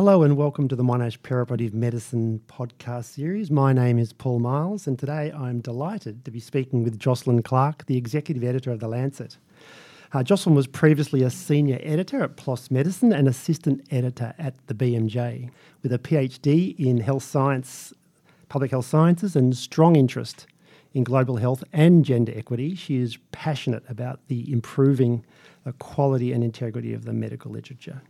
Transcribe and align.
Hello 0.00 0.22
and 0.22 0.34
welcome 0.34 0.66
to 0.66 0.74
the 0.74 0.82
Monash 0.82 1.18
Perioperative 1.18 1.74
Medicine 1.74 2.40
podcast 2.48 3.04
series. 3.04 3.50
My 3.50 3.74
name 3.74 3.98
is 3.98 4.14
Paul 4.14 4.38
Myles, 4.38 4.86
and 4.86 4.98
today 4.98 5.30
I'm 5.30 5.60
delighted 5.60 6.24
to 6.24 6.30
be 6.30 6.40
speaking 6.40 6.82
with 6.82 6.98
Jocelyn 6.98 7.42
Clark, 7.42 7.84
the 7.84 7.98
executive 7.98 8.42
editor 8.42 8.70
of 8.70 8.80
The 8.80 8.88
Lancet. 8.88 9.36
Uh, 10.14 10.22
Jocelyn 10.22 10.54
was 10.54 10.66
previously 10.66 11.22
a 11.22 11.28
senior 11.28 11.78
editor 11.82 12.22
at 12.22 12.38
PLOS 12.38 12.70
Medicine 12.70 13.12
and 13.12 13.28
assistant 13.28 13.86
editor 13.90 14.32
at 14.38 14.54
the 14.68 14.74
BMJ, 14.74 15.50
with 15.82 15.92
a 15.92 15.98
PhD 15.98 16.74
in 16.78 17.00
health 17.00 17.24
science, 17.24 17.92
public 18.48 18.70
health 18.70 18.86
sciences, 18.86 19.36
and 19.36 19.54
strong 19.54 19.96
interest 19.96 20.46
in 20.94 21.04
global 21.04 21.36
health 21.36 21.62
and 21.74 22.06
gender 22.06 22.32
equity. 22.34 22.74
She 22.74 22.96
is 22.96 23.18
passionate 23.32 23.82
about 23.86 24.20
the 24.28 24.50
improving 24.50 25.26
the 25.64 25.74
quality 25.74 26.32
and 26.32 26.42
integrity 26.42 26.94
of 26.94 27.04
the 27.04 27.12
medical 27.12 27.52
literature 27.52 28.00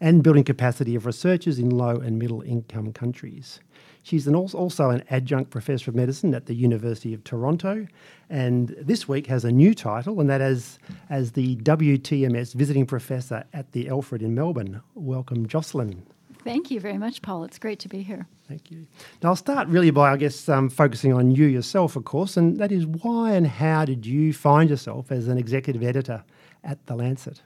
and 0.00 0.22
building 0.22 0.44
capacity 0.44 0.94
of 0.94 1.06
researchers 1.06 1.58
in 1.58 1.70
low 1.70 1.96
and 1.96 2.18
middle 2.18 2.42
income 2.42 2.92
countries. 2.92 3.60
She's 4.02 4.26
an 4.26 4.34
also 4.34 4.90
an 4.90 5.04
adjunct 5.10 5.50
professor 5.50 5.90
of 5.90 5.94
medicine 5.94 6.34
at 6.34 6.46
the 6.46 6.54
University 6.54 7.12
of 7.12 7.22
Toronto, 7.22 7.86
and 8.30 8.74
this 8.80 9.06
week 9.06 9.26
has 9.26 9.44
a 9.44 9.52
new 9.52 9.74
title, 9.74 10.20
and 10.20 10.30
that 10.30 10.40
is 10.40 10.78
as 11.10 11.32
the 11.32 11.56
WTMS 11.56 12.54
visiting 12.54 12.86
professor 12.86 13.44
at 13.52 13.72
the 13.72 13.88
Alfred 13.88 14.22
in 14.22 14.34
Melbourne. 14.34 14.80
Welcome, 14.94 15.46
Jocelyn. 15.46 16.06
Thank 16.42 16.70
you 16.70 16.80
very 16.80 16.96
much, 16.96 17.20
Paul. 17.20 17.44
It's 17.44 17.58
great 17.58 17.78
to 17.80 17.88
be 17.88 18.02
here. 18.02 18.26
Thank 18.48 18.70
you. 18.70 18.86
Now, 19.22 19.30
I'll 19.30 19.36
start 19.36 19.68
really 19.68 19.90
by, 19.90 20.10
I 20.10 20.16
guess, 20.16 20.48
um, 20.48 20.70
focusing 20.70 21.12
on 21.12 21.30
you 21.30 21.44
yourself, 21.44 21.96
of 21.96 22.04
course, 22.04 22.36
and 22.36 22.58
that 22.58 22.72
is 22.72 22.86
why 22.86 23.32
and 23.32 23.46
how 23.46 23.84
did 23.84 24.06
you 24.06 24.32
find 24.32 24.70
yourself 24.70 25.12
as 25.12 25.28
an 25.28 25.36
executive 25.36 25.82
editor 25.82 26.24
at 26.64 26.86
The 26.86 26.96
Lancet? 26.96 27.42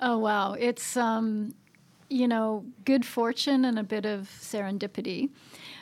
Oh, 0.00 0.18
wow. 0.18 0.52
It's, 0.52 0.96
um, 0.96 1.54
you 2.08 2.28
know, 2.28 2.64
good 2.84 3.04
fortune 3.04 3.64
and 3.64 3.78
a 3.78 3.82
bit 3.82 4.06
of 4.06 4.30
serendipity. 4.40 5.30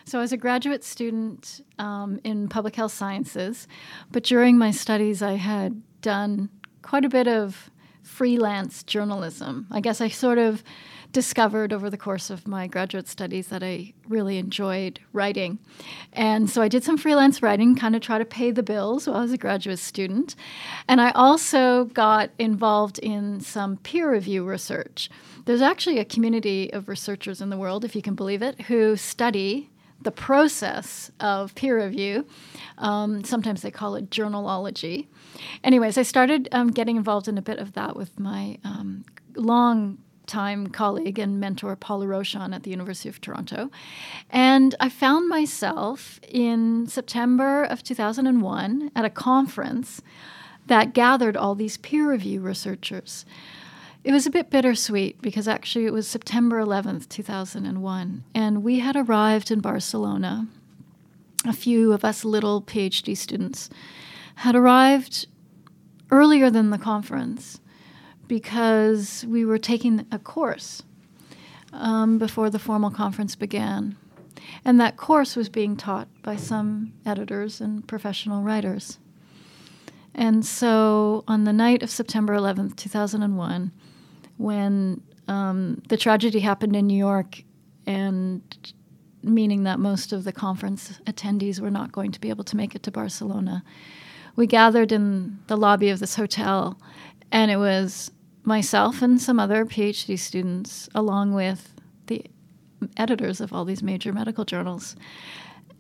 So, 0.05 0.19
I 0.19 0.23
was 0.23 0.33
a 0.33 0.37
graduate 0.37 0.85
student 0.85 1.63
um, 1.79 2.21
in 2.25 2.49
public 2.49 2.77
health 2.77 2.93
sciences, 2.93 3.69
but 4.11 4.23
during 4.23 4.57
my 4.57 4.71
studies, 4.71 5.23
I 5.23 5.35
had 5.35 5.83
done 6.01 6.49
quite 6.83 7.05
a 7.05 7.09
bit 7.09 7.29
of 7.29 7.71
freelance 8.03 8.83
journalism. 8.85 9.67
I 9.71 9.81
guess 9.81 10.01
I 10.01 10.09
sort 10.09 10.39
of 10.39 10.63
discovered 11.13 11.73
over 11.73 11.89
the 11.91 11.97
course 11.97 12.31
of 12.31 12.47
my 12.47 12.67
graduate 12.67 13.09
studies 13.09 13.49
that 13.49 13.63
I 13.63 13.93
really 14.09 14.39
enjoyed 14.39 15.01
writing. 15.13 15.59
And 16.13 16.49
so 16.49 16.63
I 16.63 16.69
did 16.69 16.85
some 16.85 16.97
freelance 16.97 17.43
writing, 17.43 17.75
kind 17.77 17.97
of 17.97 18.03
try 18.03 18.19
to 18.19 18.25
pay 18.25 18.51
the 18.51 18.63
bills 18.63 19.07
while 19.07 19.17
I 19.17 19.23
was 19.23 19.33
a 19.33 19.39
graduate 19.39 19.79
student. 19.79 20.37
And 20.89 21.01
I 21.01 21.11
also 21.13 21.85
got 21.87 22.31
involved 22.39 22.99
in 22.99 23.41
some 23.41 23.79
peer 23.79 24.11
review 24.11 24.45
research. 24.45 25.11
There's 25.45 25.63
actually 25.63 25.99
a 25.99 26.05
community 26.05 26.73
of 26.73 26.89
researchers 26.89 27.41
in 27.41 27.51
the 27.51 27.57
world, 27.57 27.85
if 27.85 27.95
you 27.95 28.03
can 28.03 28.15
believe 28.15 28.43
it, 28.43 28.63
who 28.63 28.97
study 28.97 29.71
the 30.03 30.11
process 30.11 31.11
of 31.21 31.55
peer 31.55 31.83
review. 31.83 32.27
Um, 32.79 33.25
sometimes 33.25 33.63
they 33.63 33.71
call 33.71 33.95
it 33.95 34.11
journalology. 34.11 35.07
Anyways, 35.65 35.97
I 35.97 36.03
started 36.03 36.49
um, 36.53 36.71
getting 36.71 36.97
involved 36.97 37.29
in 37.29 37.39
a 37.39 37.43
bit 37.43 37.59
of 37.59 37.73
that 37.73 37.97
with 37.97 38.19
my 38.21 38.59
um, 38.65 39.05
long 39.35 39.99
time 40.27 40.67
colleague 40.69 41.19
and 41.19 41.41
mentor 41.41 41.77
Paula 41.77 42.07
Rochon 42.07 42.55
at 42.55 42.63
the 42.63 42.71
University 42.71 43.09
of 43.09 43.21
Toronto. 43.21 43.71
And 44.31 44.75
I 44.81 44.89
found 44.89 45.29
myself 45.29 46.21
in 46.29 46.87
September 46.87 47.65
of 47.65 47.83
2001 47.83 48.91
at 48.95 49.05
a 49.05 49.11
conference 49.11 50.03
that 50.67 50.93
gathered 50.93 51.37
all 51.37 51.55
these 51.55 51.77
peer 51.77 52.11
review 52.11 52.41
researchers. 52.41 53.25
It 54.05 54.13
was 54.13 54.27
a 54.27 54.31
bit 54.31 54.51
bittersweet 54.51 55.21
because 55.21 55.49
actually 55.49 55.87
it 55.87 55.93
was 55.93 56.07
September 56.07 56.63
11th, 56.63 57.09
2001, 57.09 58.25
and 58.35 58.63
we 58.63 58.79
had 58.79 58.95
arrived 58.95 59.51
in 59.51 59.61
Barcelona. 59.61 60.47
A 61.45 61.53
few 61.53 61.93
of 61.93 62.05
us 62.05 62.25
little 62.25 62.63
PhD 62.63 63.17
students 63.17 63.69
had 64.37 64.55
arrived 64.55 65.27
earlier 66.11 66.51
than 66.51 66.71
the 66.71 66.79
conference 66.79 67.61
because 68.29 69.25
we 69.29 69.45
were 69.45 69.59
taking 69.59 70.07
a 70.11 70.19
course 70.19 70.83
um, 71.73 72.19
before 72.19 72.51
the 72.51 72.59
formal 72.59 72.91
conference 72.91 73.37
began. 73.37 73.97
And 74.65 74.81
that 74.81 74.97
course 74.97 75.37
was 75.37 75.49
being 75.49 75.77
taught 75.77 76.09
by 76.23 76.37
some 76.37 76.93
editors 77.05 77.61
and 77.61 77.87
professional 77.87 78.43
writers. 78.43 78.99
And 80.15 80.45
so 80.45 81.25
on 81.29 81.45
the 81.45 81.53
night 81.53 81.83
of 81.83 81.91
September 81.91 82.35
11th, 82.35 82.77
2001, 82.77 83.71
when 84.39 85.03
um, 85.29 85.83
the 85.89 85.97
tragedy 85.97 86.41
happened 86.41 86.75
in 86.75 86.87
New 86.87 86.97
York, 86.97 87.43
and 87.87 88.43
meaning 89.23 89.65
that 89.65 89.79
most 89.79 90.13
of 90.13 90.25
the 90.25 90.33
conference 90.33 91.01
attendees 91.07 91.61
were 91.61 91.71
not 91.71 91.93
going 91.93 92.13
to 92.13 92.21
be 92.21 92.31
able 92.31 92.45
to 92.45 92.57
make 92.57 92.75
it 92.75 92.83
to 92.85 92.91
Barcelona, 92.91 93.63
we 94.37 94.47
gathered 94.47 94.93
in 94.93 95.39
the 95.49 95.57
lobby 95.57 95.91
of 95.91 95.99
this 95.99 96.17
hotel, 96.17 96.79
and 97.33 97.51
it 97.51 97.57
was 97.57 98.11
myself 98.47 99.03
and 99.03 99.21
some 99.21 99.41
other 99.41 99.65
PhD 99.65 100.19
students, 100.19 100.89
along 100.95 101.35
with 101.35 101.75
the 102.07 102.25
editors 102.97 103.41
of 103.41 103.53
all 103.53 103.65
these 103.65 103.83
major 103.83 104.13
medical 104.13 104.45
journals. 104.45 104.97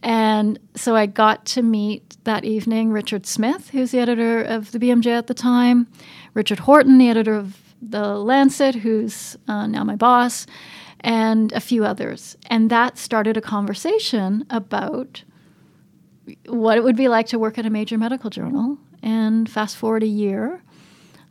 And 0.02 0.58
so 0.74 0.94
I 0.94 1.06
got 1.06 1.46
to 1.46 1.62
meet 1.62 2.16
that 2.24 2.44
evening 2.44 2.90
Richard 2.90 3.26
Smith, 3.26 3.70
who's 3.70 3.92
the 3.92 3.98
editor 3.98 4.42
of 4.42 4.72
the 4.72 4.78
BMJ 4.78 5.06
at 5.06 5.26
the 5.26 5.34
time, 5.34 5.86
Richard 6.34 6.60
Horton, 6.60 6.98
the 6.98 7.08
editor 7.08 7.34
of 7.34 7.74
the 7.80 8.16
Lancet, 8.18 8.74
who's 8.74 9.36
uh, 9.48 9.66
now 9.66 9.84
my 9.84 9.96
boss, 9.96 10.46
and 11.00 11.52
a 11.52 11.60
few 11.60 11.84
others. 11.84 12.36
And 12.46 12.70
that 12.70 12.98
started 12.98 13.36
a 13.36 13.40
conversation 13.40 14.44
about 14.50 15.22
what 16.46 16.76
it 16.76 16.84
would 16.84 16.96
be 16.96 17.08
like 17.08 17.26
to 17.28 17.38
work 17.38 17.58
at 17.58 17.66
a 17.66 17.70
major 17.70 17.96
medical 17.98 18.30
journal. 18.30 18.78
And 19.02 19.48
fast 19.48 19.76
forward 19.76 20.02
a 20.02 20.08
year, 20.08 20.62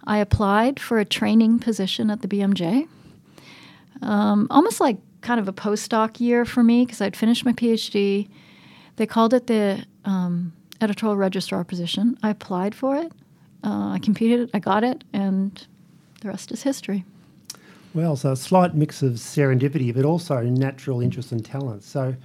I 0.07 0.17
applied 0.19 0.79
for 0.79 0.99
a 0.99 1.05
training 1.05 1.59
position 1.59 2.09
at 2.09 2.21
the 2.21 2.27
BMJ. 2.27 2.87
Um, 4.01 4.47
almost 4.49 4.79
like 4.79 4.97
kind 5.21 5.39
of 5.39 5.47
a 5.47 5.53
postdoc 5.53 6.19
year 6.19 6.45
for 6.45 6.63
me 6.63 6.85
because 6.85 7.01
I'd 7.01 7.15
finished 7.15 7.45
my 7.45 7.53
PhD. 7.53 8.27
They 8.97 9.05
called 9.05 9.33
it 9.33 9.47
the 9.47 9.85
um, 10.05 10.53
editorial 10.81 11.17
registrar 11.17 11.63
position. 11.63 12.17
I 12.21 12.29
applied 12.29 12.75
for 12.75 12.95
it. 12.95 13.11
Uh, 13.63 13.89
I 13.89 13.99
competed. 13.99 14.51
I 14.53 14.59
got 14.59 14.83
it, 14.83 15.03
and 15.11 15.65
the 16.21 16.27
rest 16.27 16.51
is 16.51 16.61
history. 16.61 17.03
Well, 17.95 18.15
so 18.15 18.33
a 18.33 18.35
slight 18.35 18.75
mix 18.75 19.01
of 19.01 19.13
serendipity, 19.13 19.93
but 19.93 20.05
also 20.05 20.41
natural 20.41 21.01
interest 21.01 21.31
and 21.31 21.43
talent. 21.43 21.83
So 21.83 22.15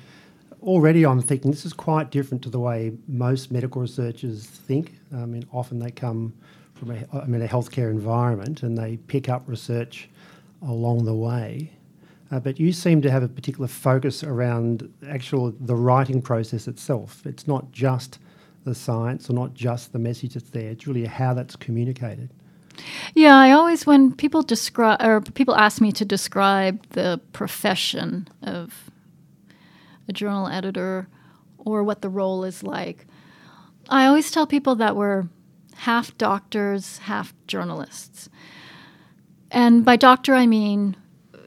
already 0.63 1.05
I'm 1.05 1.21
thinking 1.21 1.51
this 1.51 1.65
is 1.65 1.73
quite 1.73 2.11
different 2.11 2.43
to 2.45 2.51
the 2.51 2.61
way 2.61 2.93
most 3.09 3.51
medical 3.51 3.83
researchers 3.83 4.47
think. 4.47 4.95
I 5.13 5.27
mean, 5.27 5.45
often 5.53 5.79
they 5.79 5.91
come 5.91 6.33
from 6.75 6.93
a, 6.93 7.05
I 7.13 7.27
mean, 7.27 7.43
a 7.43 7.49
healthcare 7.49 7.91
environment 7.91 8.63
and 8.63 8.77
they 8.77 8.97
pick 8.97 9.29
up 9.29 9.43
research 9.47 10.09
along 10.63 11.05
the 11.05 11.15
way. 11.15 11.73
Uh, 12.31 12.39
but 12.39 12.61
you 12.61 12.73
seem 12.73 13.03
to 13.03 13.11
have 13.11 13.23
a 13.23 13.29
particular 13.29 13.67
focus 13.67 14.23
around 14.23 14.93
actual 15.09 15.53
the 15.61 15.75
writing 15.75 16.23
process 16.23 16.69
itself. 16.69 17.27
It's 17.27 17.49
not 17.49 17.73
just 17.73 18.19
the 18.65 18.75
science 18.75 19.29
or 19.29 19.33
not 19.33 19.55
just 19.55 19.93
the 19.93 19.99
message 19.99 20.35
that's 20.35 20.51
there. 20.51 20.71
It's 20.71 20.87
really 20.87 21.07
how 21.07 21.35
that's 21.35 21.57
communicated. 21.57 22.31
Yeah, 23.15 23.37
I 23.37 23.51
always 23.51 23.85
when 23.85 24.13
people 24.13 24.43
describe 24.43 25.03
or 25.03 25.21
people 25.21 25.57
ask 25.57 25.81
me 25.81 25.93
to 25.93 26.05
describe 26.05 26.87
the 26.91 27.21
profession 27.33 28.29
of 28.43 28.90
a 30.11 30.13
journal 30.13 30.49
editor 30.49 31.09
or 31.57 31.83
what 31.83 32.03
the 32.03 32.11
role 32.11 32.45
is 32.45 32.63
like, 32.63 33.07
I 33.89 34.07
always 34.07 34.31
tell 34.31 34.47
people 34.47 34.75
that 34.77 34.97
we're 34.97 35.29
half 35.77 36.17
doctors, 36.19 36.99
half 36.99 37.33
journalists. 37.47 38.29
And 39.51 39.85
by 39.85 39.97
doctor, 39.97 40.35
I 40.35 40.47
mean, 40.47 40.97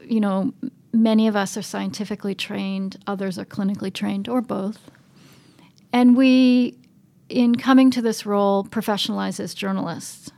you 0.02 0.18
know, 0.18 0.52
many 0.92 1.28
of 1.28 1.36
us 1.36 1.56
are 1.56 1.62
scientifically 1.62 2.34
trained, 2.34 2.96
others 3.06 3.38
are 3.38 3.44
clinically 3.44 3.92
trained, 3.92 4.28
or 4.28 4.40
both. 4.40 4.90
And 5.92 6.16
we, 6.16 6.78
in 7.28 7.54
coming 7.54 7.90
to 7.92 8.02
this 8.02 8.26
role, 8.26 8.64
professionalize 8.64 9.38
as 9.38 9.54
journalists. 9.54 10.30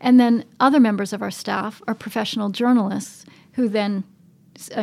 And 0.00 0.18
then 0.18 0.44
other 0.60 0.80
members 0.80 1.12
of 1.12 1.22
our 1.22 1.30
staff 1.30 1.80
are 1.86 1.94
professional 1.94 2.50
journalists 2.50 3.24
who 3.52 3.68
then 3.68 4.04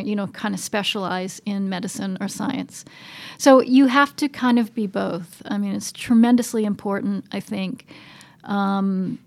you 0.03 0.15
know, 0.15 0.27
kind 0.27 0.53
of 0.53 0.59
specialize 0.59 1.41
in 1.45 1.69
medicine 1.69 2.17
or 2.19 2.27
science. 2.27 2.85
So 3.37 3.61
you 3.61 3.87
have 3.87 4.15
to 4.17 4.27
kind 4.27 4.59
of 4.59 4.73
be 4.73 4.87
both. 4.87 5.41
I 5.45 5.57
mean, 5.57 5.75
it's 5.75 5.91
tremendously 5.91 6.65
important, 6.65 7.25
I 7.31 7.39
think, 7.39 7.85
um, 8.43 9.19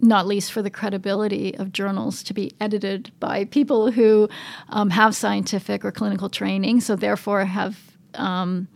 not 0.00 0.26
least 0.26 0.52
for 0.52 0.62
the 0.62 0.70
credibility 0.70 1.56
of 1.56 1.72
journals 1.72 2.22
to 2.24 2.34
be 2.34 2.52
edited 2.60 3.10
by 3.20 3.44
people 3.46 3.90
who 3.90 4.28
um, 4.68 4.90
have 4.90 5.14
scientific 5.16 5.84
or 5.84 5.92
clinical 5.92 6.28
training, 6.28 6.80
so 6.80 6.96
therefore 6.96 7.44
have, 7.44 7.78
um, 8.14 8.68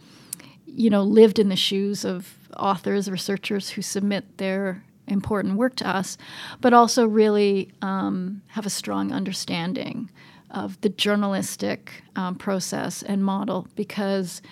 you 0.65 0.91
know, 0.91 1.03
lived 1.03 1.39
in 1.39 1.49
the 1.49 1.57
shoes 1.57 2.05
of 2.05 2.35
authors, 2.57 3.11
researchers 3.11 3.71
who 3.71 3.83
submit 3.83 4.39
their 4.39 4.83
important 5.07 5.57
work 5.57 5.75
to 5.77 5.89
us, 5.89 6.17
but 6.61 6.73
also 6.73 7.07
really 7.07 7.71
um, 7.83 8.43
have 8.49 8.67
a 8.67 8.71
strong 8.71 9.13
understanding 9.13 10.11
of 10.51 10.81
the 10.81 10.89
journalistic 10.89 12.03
um, 12.17 12.35
process 12.35 13.03
and 13.03 13.25
model 13.25 13.67
because 13.75 14.43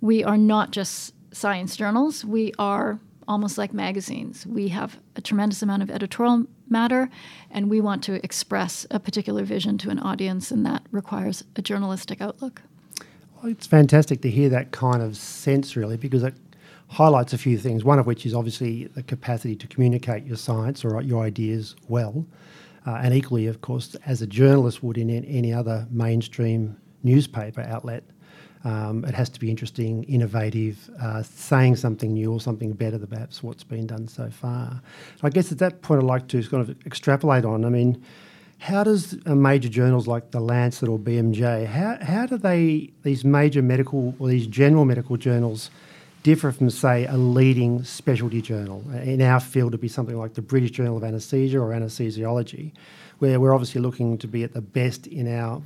we 0.00 0.24
are 0.24 0.36
not 0.36 0.70
just 0.70 1.14
science 1.32 1.76
journals, 1.76 2.24
we 2.24 2.52
are 2.58 2.98
almost 3.26 3.58
like 3.58 3.72
magazines. 3.72 4.46
We 4.46 4.68
have 4.68 4.98
a 5.16 5.20
tremendous 5.20 5.62
amount 5.62 5.82
of 5.82 5.90
editorial 5.90 6.46
matter, 6.68 7.08
and 7.50 7.70
we 7.70 7.80
want 7.80 8.02
to 8.04 8.24
express 8.24 8.86
a 8.90 9.00
particular 9.00 9.44
vision 9.44 9.78
to 9.78 9.90
an 9.90 9.98
audience, 9.98 10.50
and 10.50 10.64
that 10.66 10.82
requires 10.90 11.44
a 11.56 11.62
journalistic 11.62 12.20
outlook. 12.20 12.62
Well, 13.36 13.50
it's 13.50 13.66
fantastic 13.66 14.20
to 14.22 14.30
hear 14.30 14.48
that 14.50 14.72
kind 14.72 15.02
of 15.02 15.16
sense, 15.16 15.76
really, 15.76 15.96
because 15.96 16.22
it 16.22 16.34
highlights 16.88 17.32
a 17.32 17.38
few 17.38 17.58
things. 17.58 17.84
One 17.84 17.98
of 17.98 18.06
which 18.06 18.26
is 18.26 18.34
obviously 18.34 18.86
the 18.88 19.02
capacity 19.02 19.56
to 19.56 19.66
communicate 19.66 20.24
your 20.24 20.36
science 20.36 20.84
or 20.84 21.00
your 21.02 21.24
ideas 21.24 21.76
well, 21.88 22.26
uh, 22.86 23.00
and 23.02 23.14
equally, 23.14 23.46
of 23.46 23.60
course, 23.60 23.94
as 24.06 24.22
a 24.22 24.26
journalist 24.26 24.82
would 24.82 24.98
in 24.98 25.10
any 25.10 25.52
other 25.52 25.86
mainstream 25.90 26.76
newspaper 27.02 27.62
outlet. 27.62 28.04
Um, 28.64 29.04
it 29.04 29.14
has 29.14 29.28
to 29.30 29.40
be 29.40 29.50
interesting, 29.50 30.04
innovative, 30.04 30.88
uh, 31.00 31.22
saying 31.22 31.76
something 31.76 32.14
new 32.14 32.32
or 32.32 32.40
something 32.40 32.72
better 32.72 32.96
than 32.96 33.08
perhaps 33.08 33.42
what's 33.42 33.62
been 33.62 33.86
done 33.86 34.08
so 34.08 34.30
far. 34.30 34.80
I 35.22 35.28
guess 35.28 35.52
at 35.52 35.58
that 35.58 35.82
point, 35.82 36.02
I'd 36.02 36.06
like 36.06 36.28
to 36.28 36.42
kind 36.48 36.66
of 36.66 36.74
extrapolate 36.86 37.44
on. 37.44 37.66
I 37.66 37.68
mean, 37.68 38.02
how 38.58 38.82
does 38.82 39.18
major 39.26 39.68
journals 39.68 40.06
like 40.06 40.30
the 40.30 40.40
Lancet 40.40 40.88
or 40.88 40.98
BMJ, 40.98 41.66
how, 41.66 41.98
how 42.00 42.24
do 42.24 42.38
they, 42.38 42.90
these 43.02 43.22
major 43.22 43.60
medical 43.60 44.14
or 44.18 44.28
these 44.28 44.46
general 44.46 44.86
medical 44.86 45.18
journals, 45.18 45.70
differ 46.24 46.50
from, 46.50 46.68
say, 46.70 47.06
a 47.06 47.16
leading 47.16 47.84
specialty 47.84 48.42
journal? 48.42 48.82
In 49.02 49.22
our 49.22 49.38
field, 49.38 49.70
it'd 49.70 49.80
be 49.80 49.86
something 49.88 50.18
like 50.18 50.34
the 50.34 50.42
British 50.42 50.72
Journal 50.72 50.96
of 50.96 51.04
Anaesthesia 51.04 51.60
or 51.60 51.70
Anesthesiology, 51.70 52.72
where 53.20 53.38
we're 53.38 53.54
obviously 53.54 53.80
looking 53.80 54.18
to 54.18 54.26
be 54.26 54.42
at 54.42 54.52
the 54.52 54.60
best 54.60 55.06
in 55.06 55.32
our 55.32 55.62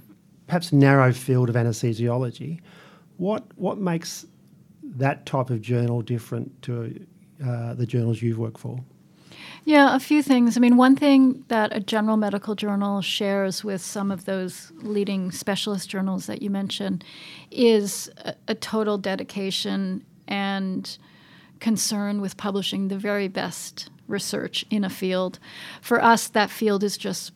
perhaps 0.49 0.73
narrow 0.73 1.13
field 1.13 1.49
of 1.49 1.55
anesthesiology. 1.55 2.61
What 3.17 3.45
what 3.57 3.79
makes 3.79 4.27
that 4.83 5.27
type 5.27 5.51
of 5.51 5.61
journal 5.61 6.03
different 6.03 6.61
to 6.63 7.07
uh, 7.45 7.75
the 7.75 7.87
journals 7.87 8.21
you've 8.21 8.39
worked 8.39 8.59
for? 8.59 8.81
Yeah, 9.65 9.95
a 9.95 10.01
few 10.01 10.23
things. 10.23 10.57
I 10.57 10.61
mean, 10.61 10.77
one 10.77 10.97
thing 10.97 11.45
that 11.49 11.77
a 11.77 11.81
general 11.81 12.17
medical 12.17 12.55
journal 12.55 13.03
shares 13.03 13.63
with 13.63 13.83
some 13.83 14.11
of 14.11 14.25
those 14.25 14.73
leading 14.77 15.31
specialist 15.31 15.91
journals 15.91 16.27
that 16.27 16.43
you 16.43 16.49
mentioned 16.51 17.05
is 17.51 18.11
a, 18.25 18.35
a 18.49 18.55
total 18.55 18.97
dedication 18.99 20.05
and 20.29 20.99
concern 21.61 22.21
with 22.21 22.37
publishing 22.37 22.89
the 22.89 22.99
very 22.99 23.29
best 23.29 23.91
research 24.07 24.65
in 24.71 24.85
a 24.85 24.91
field. 24.91 25.39
For 25.83 26.03
us, 26.03 26.29
that 26.29 26.51
field 26.51 26.83
is 26.83 26.97
just 26.97 27.33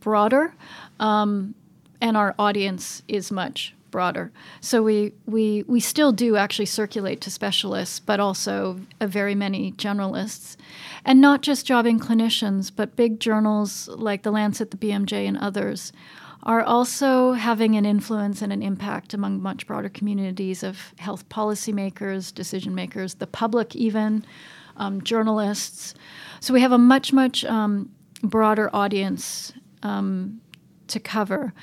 broader, 0.00 0.54
um, 1.00 1.54
and 2.00 2.16
our 2.16 2.34
audience 2.38 3.02
is 3.08 3.30
much 3.30 3.74
broader. 3.90 4.32
So 4.60 4.82
we, 4.82 5.12
we, 5.24 5.62
we 5.68 5.78
still 5.78 6.10
do 6.10 6.34
actually 6.34 6.66
circulate 6.66 7.20
to 7.20 7.30
specialists, 7.30 8.00
but 8.00 8.18
also 8.18 8.80
very 9.00 9.36
many 9.36 9.70
generalists. 9.70 10.56
And 11.04 11.20
not 11.20 11.42
just 11.42 11.64
jobbing 11.64 12.00
clinicians, 12.00 12.72
but 12.74 12.96
big 12.96 13.20
journals 13.20 13.86
like 13.86 14.24
The 14.24 14.32
Lancet, 14.32 14.72
the 14.72 14.76
BMJ, 14.76 15.28
and 15.28 15.38
others 15.38 15.92
are 16.44 16.62
also 16.62 17.32
having 17.32 17.74
an 17.74 17.86
influence 17.86 18.42
and 18.42 18.52
an 18.52 18.62
impact 18.62 19.14
among 19.14 19.40
much 19.40 19.66
broader 19.66 19.88
communities 19.88 20.62
of 20.62 20.92
health 20.98 21.26
policymakers, 21.28 22.32
decision 22.34 22.74
makers, 22.74 23.14
the 23.14 23.26
public, 23.26 23.74
even 23.74 24.24
um, 24.76 25.02
journalists. 25.02 25.94
So 26.40 26.52
we 26.52 26.60
have 26.60 26.72
a 26.72 26.78
much, 26.78 27.12
much 27.12 27.44
um, 27.46 27.90
broader 28.22 28.68
audience 28.74 29.54
um, 29.82 30.40
to 30.88 31.00
cover. 31.00 31.54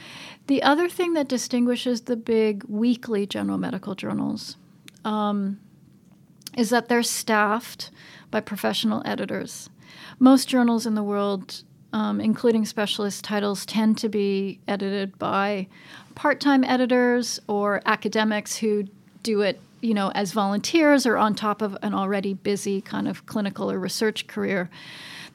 The 0.48 0.64
other 0.64 0.90
thing 0.90 1.14
that 1.14 1.28
distinguishes 1.28 2.02
the 2.02 2.16
big 2.16 2.64
weekly 2.68 3.28
general 3.28 3.60
medical 3.60 3.94
journals 3.94 4.58
um, 5.06 5.60
is 6.58 6.72
that 6.72 6.90
they're 6.90 7.04
staffed 7.04 7.92
by 8.32 8.40
professional 8.40 9.04
editors. 9.06 9.70
Most 10.20 10.48
journals 10.48 10.86
in 10.88 10.96
the 10.96 11.04
world, 11.04 11.64
um, 11.94 12.22
including 12.22 12.66
specialist 12.66 13.24
titles, 13.24 13.66
tend 13.66 13.98
to 14.00 14.10
be 14.10 14.60
edited 14.68 15.18
by 15.20 15.68
part 16.16 16.40
time 16.40 16.64
editors 16.64 17.40
or 17.48 17.82
academics 17.86 18.58
who 18.58 18.86
do 19.24 19.42
it 19.42 19.60
you 19.82 19.94
know 19.94 20.12
as 20.14 20.32
volunteers 20.32 21.06
or 21.06 21.18
on 21.18 21.34
top 21.34 21.62
of 21.62 21.78
an 21.82 21.94
already 21.94 22.34
busy 22.34 22.82
kind 22.82 23.08
of 23.08 23.26
clinical 23.26 23.72
or 23.72 23.80
research 23.80 24.28
career 24.28 24.70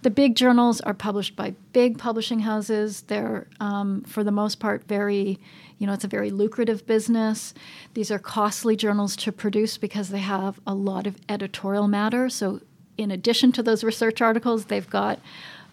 the 0.03 0.11
big 0.11 0.37
journals 0.37 0.81
are 0.83 0.95
published 0.95 1.35
by 1.35 1.55
big 1.73 1.99
publishing 1.99 2.39
houses. 2.39 3.03
They're, 3.03 3.49
um, 3.59 4.03
for 4.03 4.23
the 4.23 4.31
most 4.31 4.61
part, 4.61 4.85
very, 4.85 5.41
you 5.79 5.87
know, 5.89 5.93
it's 5.93 6.05
a 6.05 6.09
very 6.09 6.31
lucrative 6.31 6.87
business. 6.87 7.55
These 7.95 8.13
are 8.13 8.19
costly 8.21 8.77
journals 8.77 9.17
to 9.17 9.33
produce 9.33 9.79
because 9.79 10.11
they 10.11 10.21
have 10.21 10.61
a 10.65 10.75
lot 10.75 11.09
of 11.09 11.17
editorial 11.29 11.89
matter. 11.89 12.29
So, 12.29 12.61
in 12.97 13.11
addition 13.11 13.51
to 13.53 13.65
those 13.65 13.83
research 13.83 14.23
articles, 14.23 14.67
they've 14.67 14.89
got 14.89 15.19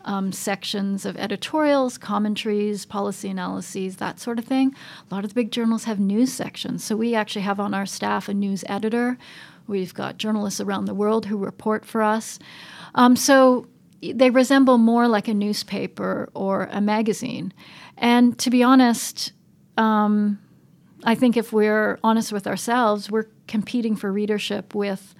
um, 0.05 0.31
sections 0.31 1.05
of 1.05 1.17
editorials, 1.17 1.97
commentaries, 1.97 2.85
policy 2.85 3.29
analyses, 3.29 3.97
that 3.97 4.19
sort 4.19 4.39
of 4.39 4.45
thing. 4.45 4.75
A 5.09 5.13
lot 5.13 5.23
of 5.23 5.31
the 5.31 5.35
big 5.35 5.51
journals 5.51 5.85
have 5.85 5.99
news 5.99 6.31
sections. 6.31 6.83
So, 6.83 6.95
we 6.95 7.15
actually 7.15 7.43
have 7.43 7.59
on 7.59 7.73
our 7.73 7.85
staff 7.85 8.29
a 8.29 8.33
news 8.33 8.63
editor. 8.67 9.17
We've 9.67 9.93
got 9.93 10.17
journalists 10.17 10.59
around 10.59 10.85
the 10.85 10.93
world 10.93 11.25
who 11.27 11.37
report 11.37 11.85
for 11.85 12.01
us. 12.01 12.39
Um, 12.95 13.15
so, 13.15 13.67
they 14.01 14.29
resemble 14.29 14.77
more 14.77 15.07
like 15.07 15.27
a 15.27 15.33
newspaper 15.33 16.29
or 16.33 16.67
a 16.71 16.81
magazine. 16.81 17.53
And 17.97 18.37
to 18.39 18.49
be 18.49 18.61
honest, 18.63 19.31
um, 19.77 20.39
I 21.05 21.15
think 21.15 21.37
if 21.37 21.53
we're 21.53 21.99
honest 22.03 22.31
with 22.31 22.47
ourselves, 22.47 23.09
we're 23.09 23.27
competing 23.47 23.95
for 23.95 24.11
readership 24.11 24.75
with, 24.75 25.15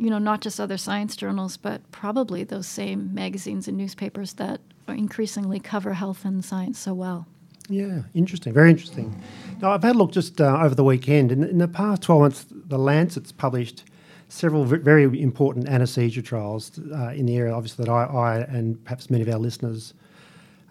you 0.00 0.08
know, 0.08 0.18
not 0.18 0.40
just 0.40 0.58
other 0.58 0.78
science 0.78 1.14
journals, 1.14 1.58
but 1.58 1.88
probably 1.92 2.42
those 2.42 2.66
same 2.66 3.12
magazines 3.12 3.68
and 3.68 3.76
newspapers 3.76 4.32
that 4.34 4.58
increasingly 4.88 5.60
cover 5.60 5.92
health 5.92 6.24
and 6.24 6.42
science 6.42 6.78
so 6.78 6.94
well. 6.94 7.26
Yeah, 7.68 8.00
interesting, 8.14 8.54
very 8.54 8.70
interesting. 8.70 9.22
Now, 9.60 9.72
I've 9.72 9.82
had 9.82 9.94
a 9.94 9.98
look 9.98 10.10
just 10.10 10.40
uh, 10.40 10.58
over 10.62 10.74
the 10.74 10.82
weekend. 10.82 11.30
In, 11.30 11.44
in 11.44 11.58
the 11.58 11.68
past 11.68 12.00
12 12.02 12.20
months, 12.22 12.46
The 12.50 12.78
Lancet's 12.78 13.30
published 13.30 13.84
several 14.28 14.64
very 14.64 15.04
important 15.20 15.68
anaesthesia 15.68 16.22
trials 16.22 16.78
uh, 16.78 17.08
in 17.08 17.26
the 17.26 17.36
area, 17.36 17.52
obviously, 17.52 17.84
that 17.84 17.90
I, 17.90 18.04
I, 18.04 18.38
and 18.38 18.82
perhaps 18.84 19.10
many 19.10 19.22
of 19.22 19.28
our 19.28 19.38
listeners 19.38 19.92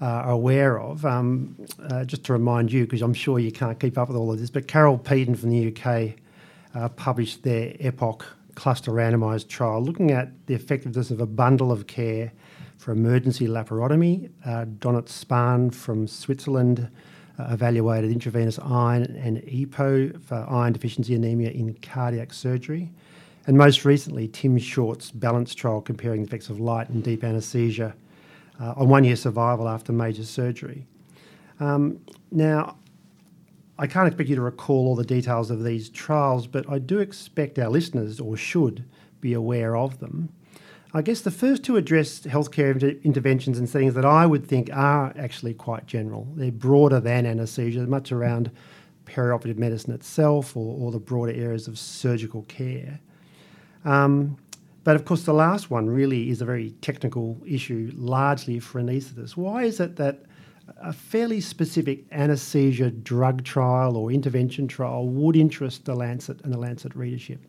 uh, 0.01 0.05
are 0.05 0.31
aware 0.31 0.79
of. 0.79 1.05
Um, 1.05 1.55
uh, 1.87 2.03
just 2.03 2.23
to 2.25 2.33
remind 2.33 2.71
you, 2.71 2.85
because 2.85 3.03
I'm 3.03 3.13
sure 3.13 3.37
you 3.37 3.51
can't 3.51 3.79
keep 3.79 3.95
up 3.95 4.07
with 4.07 4.17
all 4.17 4.31
of 4.31 4.39
this, 4.39 4.49
but 4.49 4.67
Carol 4.67 4.97
Peden 4.97 5.35
from 5.35 5.51
the 5.51 5.67
UK 5.67 6.15
uh, 6.73 6.89
published 6.89 7.43
their 7.43 7.73
EPOCH 7.79 8.23
cluster 8.59 8.91
randomised 8.91 9.47
trial 9.47 9.81
looking 9.81 10.11
at 10.11 10.45
the 10.47 10.53
effectiveness 10.53 11.11
of 11.11 11.21
a 11.21 11.25
bundle 11.25 11.71
of 11.71 11.87
care 11.87 12.29
for 12.77 12.91
emergency 12.91 13.47
laparotomy. 13.47 14.29
Uh, 14.45 14.65
Donat 14.79 15.05
Spahn 15.05 15.73
from 15.73 16.05
Switzerland 16.05 16.89
uh, 17.39 17.47
evaluated 17.51 18.11
intravenous 18.11 18.59
iron 18.59 19.03
and 19.23 19.37
EPO 19.43 20.21
for 20.21 20.45
iron 20.49 20.73
deficiency 20.73 21.15
anemia 21.15 21.51
in 21.51 21.73
cardiac 21.75 22.33
surgery. 22.33 22.91
And 23.47 23.57
most 23.57 23.85
recently, 23.85 24.27
Tim 24.27 24.57
Short's 24.57 25.09
balance 25.09 25.55
trial 25.55 25.79
comparing 25.79 26.23
the 26.23 26.27
effects 26.27 26.49
of 26.49 26.59
light 26.59 26.89
and 26.89 27.01
deep 27.01 27.23
anaesthesia 27.23 27.95
uh, 28.59 28.73
on 28.75 28.89
one 28.89 29.05
year 29.05 29.15
survival 29.15 29.69
after 29.69 29.93
major 29.93 30.25
surgery. 30.25 30.85
Um, 31.61 32.01
now, 32.29 32.75
I 33.79 33.87
can't 33.87 34.07
expect 34.07 34.29
you 34.29 34.35
to 34.35 34.41
recall 34.41 34.87
all 34.87 34.95
the 34.97 35.05
details 35.05 35.49
of 35.49 35.63
these 35.63 35.89
trials, 35.89 36.47
but 36.47 36.69
I 36.69 36.79
do 36.79 36.99
expect 36.99 37.57
our 37.57 37.69
listeners, 37.69 38.19
or 38.19 38.35
should, 38.35 38.83
be 39.21 39.31
aware 39.31 39.77
of 39.77 39.99
them. 39.99 40.29
I 40.93 41.01
guess 41.01 41.21
the 41.21 41.31
first 41.31 41.63
two 41.63 41.77
address 41.77 42.21
healthcare 42.21 42.73
inter- 42.73 42.99
interventions 43.03 43.57
and 43.57 43.69
settings 43.69 43.93
that 43.93 44.03
I 44.03 44.25
would 44.25 44.45
think 44.45 44.69
are 44.73 45.13
actually 45.17 45.53
quite 45.53 45.85
general. 45.85 46.27
They're 46.35 46.51
broader 46.51 46.99
than 46.99 47.25
anaesthesia, 47.25 47.87
much 47.87 48.11
around 48.11 48.51
perioperative 49.05 49.57
medicine 49.57 49.93
itself 49.93 50.57
or, 50.57 50.75
or 50.77 50.91
the 50.91 50.99
broader 50.99 51.31
areas 51.31 51.69
of 51.69 51.79
surgical 51.79 52.43
care. 52.43 52.99
Um, 53.85 54.37
but 54.83 54.97
of 54.97 55.05
course, 55.05 55.23
the 55.23 55.33
last 55.33 55.69
one 55.69 55.89
really 55.89 56.29
is 56.29 56.41
a 56.41 56.45
very 56.45 56.71
technical 56.81 57.39
issue, 57.45 57.91
largely 57.95 58.59
for 58.59 58.81
anaesthetists. 58.81 59.37
Why 59.37 59.63
is 59.63 59.79
it 59.79 59.95
that 59.95 60.23
a 60.77 60.93
fairly 60.93 61.41
specific 61.41 62.05
anaesthesia 62.11 62.91
drug 62.91 63.43
trial 63.43 63.97
or 63.97 64.11
intervention 64.11 64.67
trial 64.67 65.07
would 65.07 65.35
interest 65.35 65.85
the 65.85 65.95
Lancet 65.95 66.41
and 66.41 66.53
the 66.53 66.57
Lancet 66.57 66.95
readership? 66.95 67.39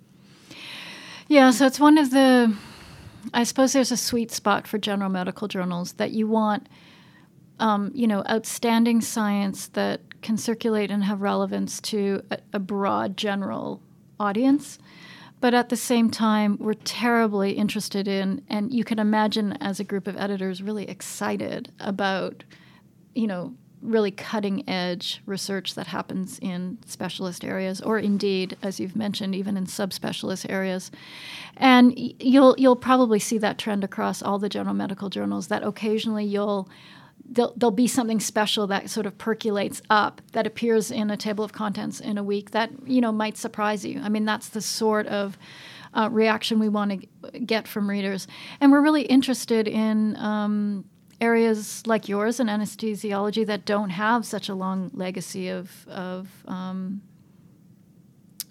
Yeah, 1.29 1.51
so 1.51 1.67
it's 1.67 1.81
one 1.81 1.99
of 1.99 2.11
the, 2.11 2.57
I 3.33 3.45
suppose 3.45 3.73
there's 3.73 3.93
a 3.93 3.97
sweet 3.97 4.31
spot 4.31 4.67
for 4.67 4.79
general 4.79 5.11
medical 5.11 5.49
journals 5.49 5.93
that 5.95 6.11
you 6.11 6.27
want, 6.27 6.69
um, 7.59 7.93
you 7.95 8.07
know, 8.07 8.25
outstanding 8.29 9.01
science 9.01 9.69
that 9.69 10.01
can 10.23 10.37
circulate 10.37 10.91
and 10.91 11.05
have 11.05 11.21
relevance 11.21 11.81
to 11.81 12.23
a, 12.31 12.39
a 12.55 12.59
broad 12.59 13.17
general 13.17 13.81
audience 14.19 14.79
but 15.41 15.55
at 15.55 15.71
the 15.71 15.77
same 15.77 16.11
time, 16.11 16.59
we're 16.61 16.75
terribly 16.75 17.53
interested 17.53 18.07
in, 18.07 18.45
and 18.49 18.73
you 18.73 18.85
can 18.85 18.99
imagine 18.99 19.53
as 19.55 19.81
a 19.81 19.85
group 19.85 20.07
of 20.07 20.17
editors 20.17 20.63
really 20.63 20.89
excited 20.89 21.73
about, 21.81 22.45
you 23.15 23.27
know, 23.27 23.55
really 23.83 24.11
cutting 24.11 24.69
edge 24.69 25.23
research 25.27 25.75
that 25.75 25.87
happens 25.87 26.39
in 26.41 26.79
specialist 26.87 27.45
areas, 27.45 27.81
or 27.81 27.99
indeed, 27.99 28.57
as 28.63 28.79
you've 28.79 28.97
mentioned, 28.97 29.35
even 29.35 29.57
in 29.57 29.67
subspecialist 29.67 30.49
areas. 30.51 30.91
And 31.57 31.95
you'll 31.97 32.55
you'll 32.59 32.77
probably 32.77 33.19
see 33.19 33.39
that 33.39 33.59
trend 33.59 33.85
across 33.85 34.23
all 34.23 34.39
the 34.39 34.49
general 34.49 34.75
medical 34.75 35.09
journals. 35.09 35.49
That 35.49 35.63
occasionally 35.63 36.25
you'll 36.25 36.69
there'll, 37.31 37.55
there'll 37.57 37.71
be 37.71 37.87
something 37.87 38.21
special 38.21 38.67
that 38.67 38.91
sort 38.91 39.07
of 39.07 39.17
percolates 39.17 39.81
up 39.89 40.21
that 40.33 40.47
appears 40.47 40.91
in 40.91 41.11
a 41.11 41.17
table 41.17 41.45
of 41.45 41.53
contents 41.53 42.01
in 42.01 42.19
a 42.19 42.23
week 42.23 42.51
that 42.51 42.71
you 42.87 43.01
know 43.01 43.13
might 43.13 43.37
surprise 43.37 43.85
you. 43.85 44.01
I 44.03 44.09
mean, 44.09 44.25
that's 44.25 44.49
the 44.51 44.61
sort 44.61 45.07
of 45.07 45.39
uh, 45.95 46.09
reaction 46.11 46.59
we 46.59 46.69
want 46.69 47.03
to 47.23 47.41
get 47.41 47.67
from 47.67 47.89
readers, 47.89 48.27
and 48.61 48.71
we're 48.71 48.83
really 48.83 49.03
interested 49.03 49.67
in. 49.67 50.17
Um, 50.17 50.85
areas 51.21 51.87
like 51.87 52.09
yours 52.09 52.41
in 52.41 52.47
anesthesiology 52.47 53.47
that 53.47 53.65
don't 53.65 53.91
have 53.91 54.25
such 54.25 54.49
a 54.49 54.55
long 54.55 54.91
legacy 54.95 55.49
of 55.49 55.87
of 55.89 56.29
um, 56.47 57.03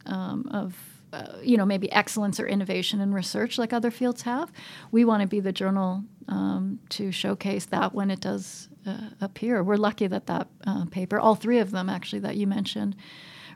um, 0.05 0.47
of 0.51 0.75
uh, 1.11 1.37
you 1.41 1.57
know 1.57 1.65
maybe 1.65 1.91
excellence 1.91 2.39
or 2.39 2.47
innovation 2.47 3.01
in 3.01 3.13
research 3.13 3.57
like 3.57 3.73
other 3.73 3.91
fields 3.91 4.21
have. 4.23 4.51
We 4.91 5.05
want 5.05 5.21
to 5.21 5.27
be 5.27 5.39
the 5.39 5.51
journal 5.51 6.03
um, 6.27 6.79
to 6.89 7.11
showcase 7.11 7.65
that 7.65 7.93
when 7.93 8.11
it 8.11 8.19
does 8.19 8.69
uh, 8.85 9.09
appear. 9.21 9.63
We're 9.63 9.77
lucky 9.77 10.07
that 10.07 10.27
that 10.27 10.47
uh, 10.65 10.85
paper, 10.85 11.19
all 11.19 11.35
three 11.35 11.59
of 11.59 11.71
them 11.71 11.89
actually 11.89 12.19
that 12.19 12.37
you 12.37 12.47
mentioned, 12.47 12.95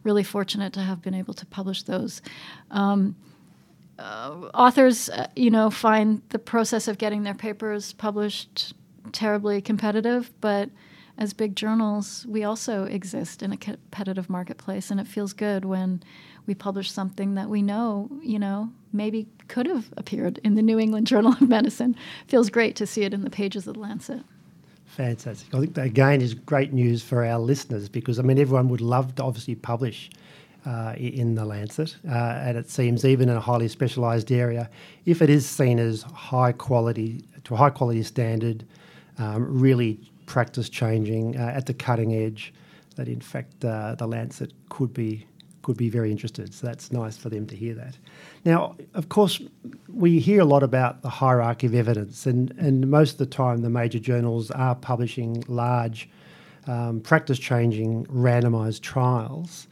really 0.03 0.24
fortunate 0.24 0.74
to 0.74 0.82
have 0.82 1.01
been 1.01 1.13
able 1.13 1.34
to 1.36 1.46
publish 1.46 1.84
those. 1.84 2.22
Um, 2.72 3.15
uh, 4.00 4.50
authors, 4.55 5.10
uh, 5.10 5.27
you 5.36 5.51
know, 5.51 5.70
find 5.70 6.24
the 6.29 6.39
process 6.39 6.88
of 6.88 6.98
getting 6.98 7.24
their 7.24 7.36
papers 7.36 7.93
published 7.93 8.74
terribly 9.12 9.62
competitive, 9.62 10.31
but 10.41 10.69
as 11.17 11.33
big 11.33 11.55
journals, 11.55 12.25
we 12.27 12.43
also 12.43 12.86
exist 12.86 13.43
in 13.43 13.51
a 13.51 13.57
competitive 13.57 14.29
marketplace, 14.29 14.89
and 14.89 15.00
it 15.00 15.07
feels 15.07 15.33
good 15.33 15.65
when 15.65 16.01
we 16.48 16.55
publish 16.55 16.91
something 16.91 17.36
that 17.36 17.50
we 17.50 17.62
know, 17.62 18.10
you 18.22 18.39
know, 18.39 18.72
maybe 18.91 19.27
could 19.48 19.67
have 19.67 19.93
appeared 19.95 20.39
in 20.43 20.55
the 20.55 20.62
New 20.62 20.79
England 20.79 21.07
Journal 21.07 21.33
of 21.33 21.48
Medicine. 21.48 21.95
Feels 22.27 22.50
great 22.50 22.75
to 22.77 22.88
see 22.88 23.03
it 23.03 23.13
in 23.13 23.24
the 23.24 23.29
pages 23.29 23.67
of 23.67 23.75
the 23.75 23.79
Lancet. 23.79 24.22
Fantastic. 24.86 25.53
I 25.53 25.60
think 25.60 25.74
that 25.75 25.86
again 25.86 26.22
is 26.22 26.33
great 26.33 26.72
news 26.72 27.01
for 27.01 27.25
our 27.25 27.39
listeners 27.39 27.89
because 27.89 28.19
I 28.19 28.22
mean 28.22 28.38
everyone 28.38 28.69
would 28.69 28.81
love 28.81 29.15
to 29.15 29.24
obviously 29.24 29.55
publish 29.55 30.12
uh, 30.65 30.93
in 30.98 31.36
the 31.36 31.45
Lancet, 31.45 31.98
uh, 32.07 32.13
and 32.13 32.57
it 32.57 32.69
seems 32.69 33.03
even 33.03 33.27
in 33.27 33.36
a 33.36 33.41
highly 33.41 33.67
specialised 33.67 34.31
area, 34.31 34.69
if 35.05 35.22
it 35.22 35.29
is 35.29 35.45
seen 35.45 35.77
as 35.79 36.03
high 36.03 36.51
quality 36.51 37.22
to 37.43 37.53
a 37.53 37.57
high 37.57 37.69
quality 37.69 38.03
standard, 38.03 38.65
um, 39.17 39.62
really 39.62 40.00
practice 40.25 40.70
changing 40.70 41.38
uh, 41.38 41.53
at 41.55 41.65
the 41.65 41.74
cutting 41.74 42.13
edge, 42.13 42.53
that 42.96 43.08
in 43.08 43.22
fact 43.22 43.63
uh, 43.65 43.96
the 43.96 44.08
Lancet 44.08 44.53
could 44.70 44.93
be 44.93 45.25
could 45.63 45.77
be 45.77 45.89
very 45.89 46.12
interested. 46.12 46.53
So 46.53 46.67
that's 46.67 46.91
nice 46.91 47.15
for 47.15 47.29
them 47.29 47.48
to 47.48 47.55
hear 47.55 47.74
that. 47.75 47.98
Now, 48.43 48.75
of 48.93 49.08
course, 49.08 49.41
we 49.88 50.20
hear 50.20 50.41
a 50.41 50.46
lot 50.46 50.62
about 50.62 51.01
the 51.01 51.10
hierarchy 51.10 51.67
of 51.67 51.74
evidence, 51.74 52.25
and, 52.25 52.51
and 52.58 52.91
most 52.91 53.13
of 53.13 53.17
the 53.20 53.25
time 53.25 53.62
the 53.62 53.70
major 53.70 53.98
journals 53.98 54.51
are 54.51 54.75
publishing 54.75 55.41
large 55.48 56.10
um, 56.67 57.00
practice 57.00 57.39
changing 57.39 58.05
randomized 58.08 58.82
trials. 58.82 59.67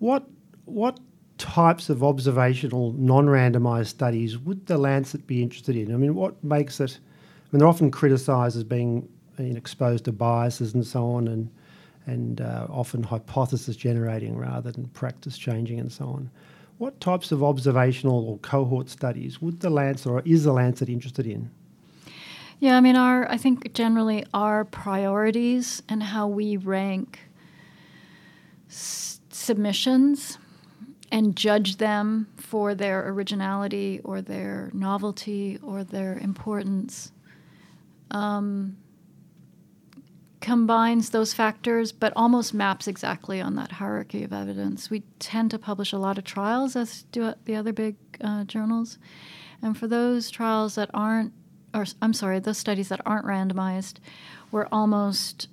What 0.00 0.26
what 0.64 0.98
types 1.38 1.88
of 1.90 2.02
observational 2.02 2.92
non 2.92 3.26
randomized 3.26 3.86
studies 3.86 4.38
would 4.38 4.66
the 4.66 4.78
Lancet 4.78 5.26
be 5.26 5.42
interested 5.42 5.76
in? 5.76 5.94
I 5.94 5.96
mean, 5.96 6.14
what 6.14 6.42
makes 6.42 6.80
it 6.80 6.98
mean, 7.52 7.60
they're 7.60 7.68
often 7.68 7.90
criticised 7.90 8.56
as 8.56 8.64
being 8.64 9.08
you 9.38 9.44
know, 9.44 9.56
exposed 9.56 10.04
to 10.06 10.12
biases 10.12 10.74
and 10.74 10.86
so 10.86 11.06
on, 11.10 11.28
and 11.28 11.50
and 12.06 12.40
uh, 12.40 12.66
often 12.70 13.02
hypothesis 13.02 13.76
generating 13.76 14.36
rather 14.36 14.70
than 14.70 14.86
practice 14.88 15.36
changing 15.36 15.80
and 15.80 15.90
so 15.90 16.06
on. 16.06 16.30
What 16.78 17.00
types 17.00 17.32
of 17.32 17.42
observational 17.42 18.28
or 18.28 18.38
cohort 18.38 18.88
studies 18.88 19.42
would 19.42 19.60
the 19.60 19.70
Lancet 19.70 20.06
or 20.06 20.22
is 20.24 20.44
the 20.44 20.52
Lancet 20.52 20.88
interested 20.88 21.26
in? 21.26 21.50
Yeah, 22.60 22.76
I 22.76 22.80
mean, 22.80 22.96
our 22.96 23.30
I 23.30 23.36
think 23.36 23.72
generally 23.74 24.24
our 24.32 24.64
priorities 24.64 25.82
and 25.88 26.02
how 26.02 26.28
we 26.28 26.56
rank 26.56 27.18
s- 28.68 29.20
submissions 29.30 30.38
and 31.12 31.36
judge 31.36 31.76
them 31.76 32.28
for 32.36 32.74
their 32.74 33.08
originality 33.08 34.00
or 34.04 34.20
their 34.20 34.70
novelty 34.72 35.58
or 35.62 35.84
their 35.84 36.18
importance 36.18 37.12
um, 38.10 38.76
combines 40.40 41.10
those 41.10 41.34
factors, 41.34 41.90
but 41.90 42.12
almost 42.14 42.54
maps 42.54 42.86
exactly 42.86 43.40
on 43.40 43.56
that 43.56 43.72
hierarchy 43.72 44.22
of 44.22 44.32
evidence. 44.32 44.90
We 44.90 45.02
tend 45.18 45.50
to 45.50 45.58
publish 45.58 45.92
a 45.92 45.98
lot 45.98 46.18
of 46.18 46.24
trials, 46.24 46.76
as 46.76 47.02
do 47.10 47.32
the 47.44 47.56
other 47.56 47.72
big 47.72 47.96
uh, 48.20 48.44
journals. 48.44 48.98
And 49.60 49.76
for 49.76 49.88
those 49.88 50.30
trials 50.30 50.74
that 50.76 50.90
aren't, 50.94 51.32
or 51.74 51.84
I'm 52.00 52.12
sorry, 52.12 52.38
those 52.38 52.58
studies 52.58 52.90
that 52.90 53.00
aren't 53.04 53.26
randomized, 53.26 53.96
we're 54.52 54.68
almost 54.70 55.48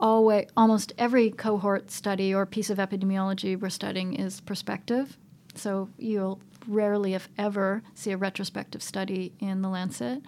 always, 0.00 0.48
almost 0.56 0.92
every 0.98 1.30
cohort 1.30 1.90
study 1.90 2.34
or 2.34 2.44
piece 2.44 2.70
of 2.70 2.78
epidemiology 2.78 3.58
we're 3.58 3.70
studying 3.70 4.14
is 4.14 4.40
prospective. 4.40 5.16
So 5.54 5.88
you'll 5.96 6.40
rarely, 6.66 7.14
if 7.14 7.28
ever, 7.38 7.82
see 7.94 8.10
a 8.10 8.16
retrospective 8.16 8.82
study 8.82 9.32
in 9.38 9.62
the 9.62 9.68
Lancet. 9.68 10.22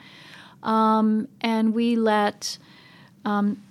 Um, 0.62 1.28
and 1.40 1.74
we 1.74 1.96
let 1.96 2.58
um, 3.24 3.62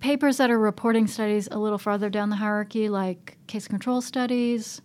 papers 0.00 0.38
that 0.38 0.50
are 0.50 0.58
reporting 0.58 1.06
studies 1.06 1.48
a 1.50 1.58
little 1.58 1.78
farther 1.78 2.10
down 2.10 2.30
the 2.30 2.36
hierarchy, 2.36 2.88
like 2.88 3.36
case 3.46 3.68
control 3.68 4.00
studies, 4.00 4.80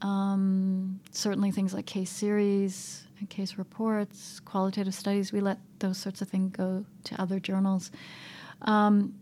um, 0.00 1.00
certainly 1.10 1.50
things 1.50 1.74
like 1.74 1.86
case 1.86 2.10
series 2.10 3.06
and 3.18 3.28
case 3.30 3.56
reports, 3.58 4.40
qualitative 4.40 4.94
studies, 4.94 5.32
we 5.32 5.40
let 5.40 5.58
those 5.78 5.98
sorts 5.98 6.20
of 6.22 6.28
things 6.28 6.54
go 6.56 6.84
to 7.04 7.20
other 7.20 7.40
journals. 7.40 7.90
Um, 8.62 9.14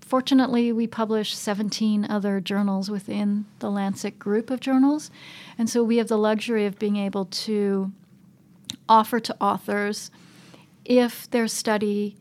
fortunately, 0.00 0.72
we 0.72 0.86
publish 0.86 1.36
17 1.36 2.06
other 2.10 2.40
journals 2.40 2.90
within 2.90 3.46
the 3.58 3.70
Lancet 3.70 4.18
group 4.18 4.50
of 4.50 4.60
journals. 4.60 5.10
And 5.58 5.68
so 5.68 5.82
we 5.82 5.98
have 5.98 6.08
the 6.08 6.18
luxury 6.18 6.64
of 6.64 6.78
being 6.78 6.96
able 6.96 7.26
to 7.26 7.92
offer 8.88 9.20
to 9.20 9.36
authors 9.40 10.10
if 10.84 11.30
their 11.30 11.48
study 11.48 12.16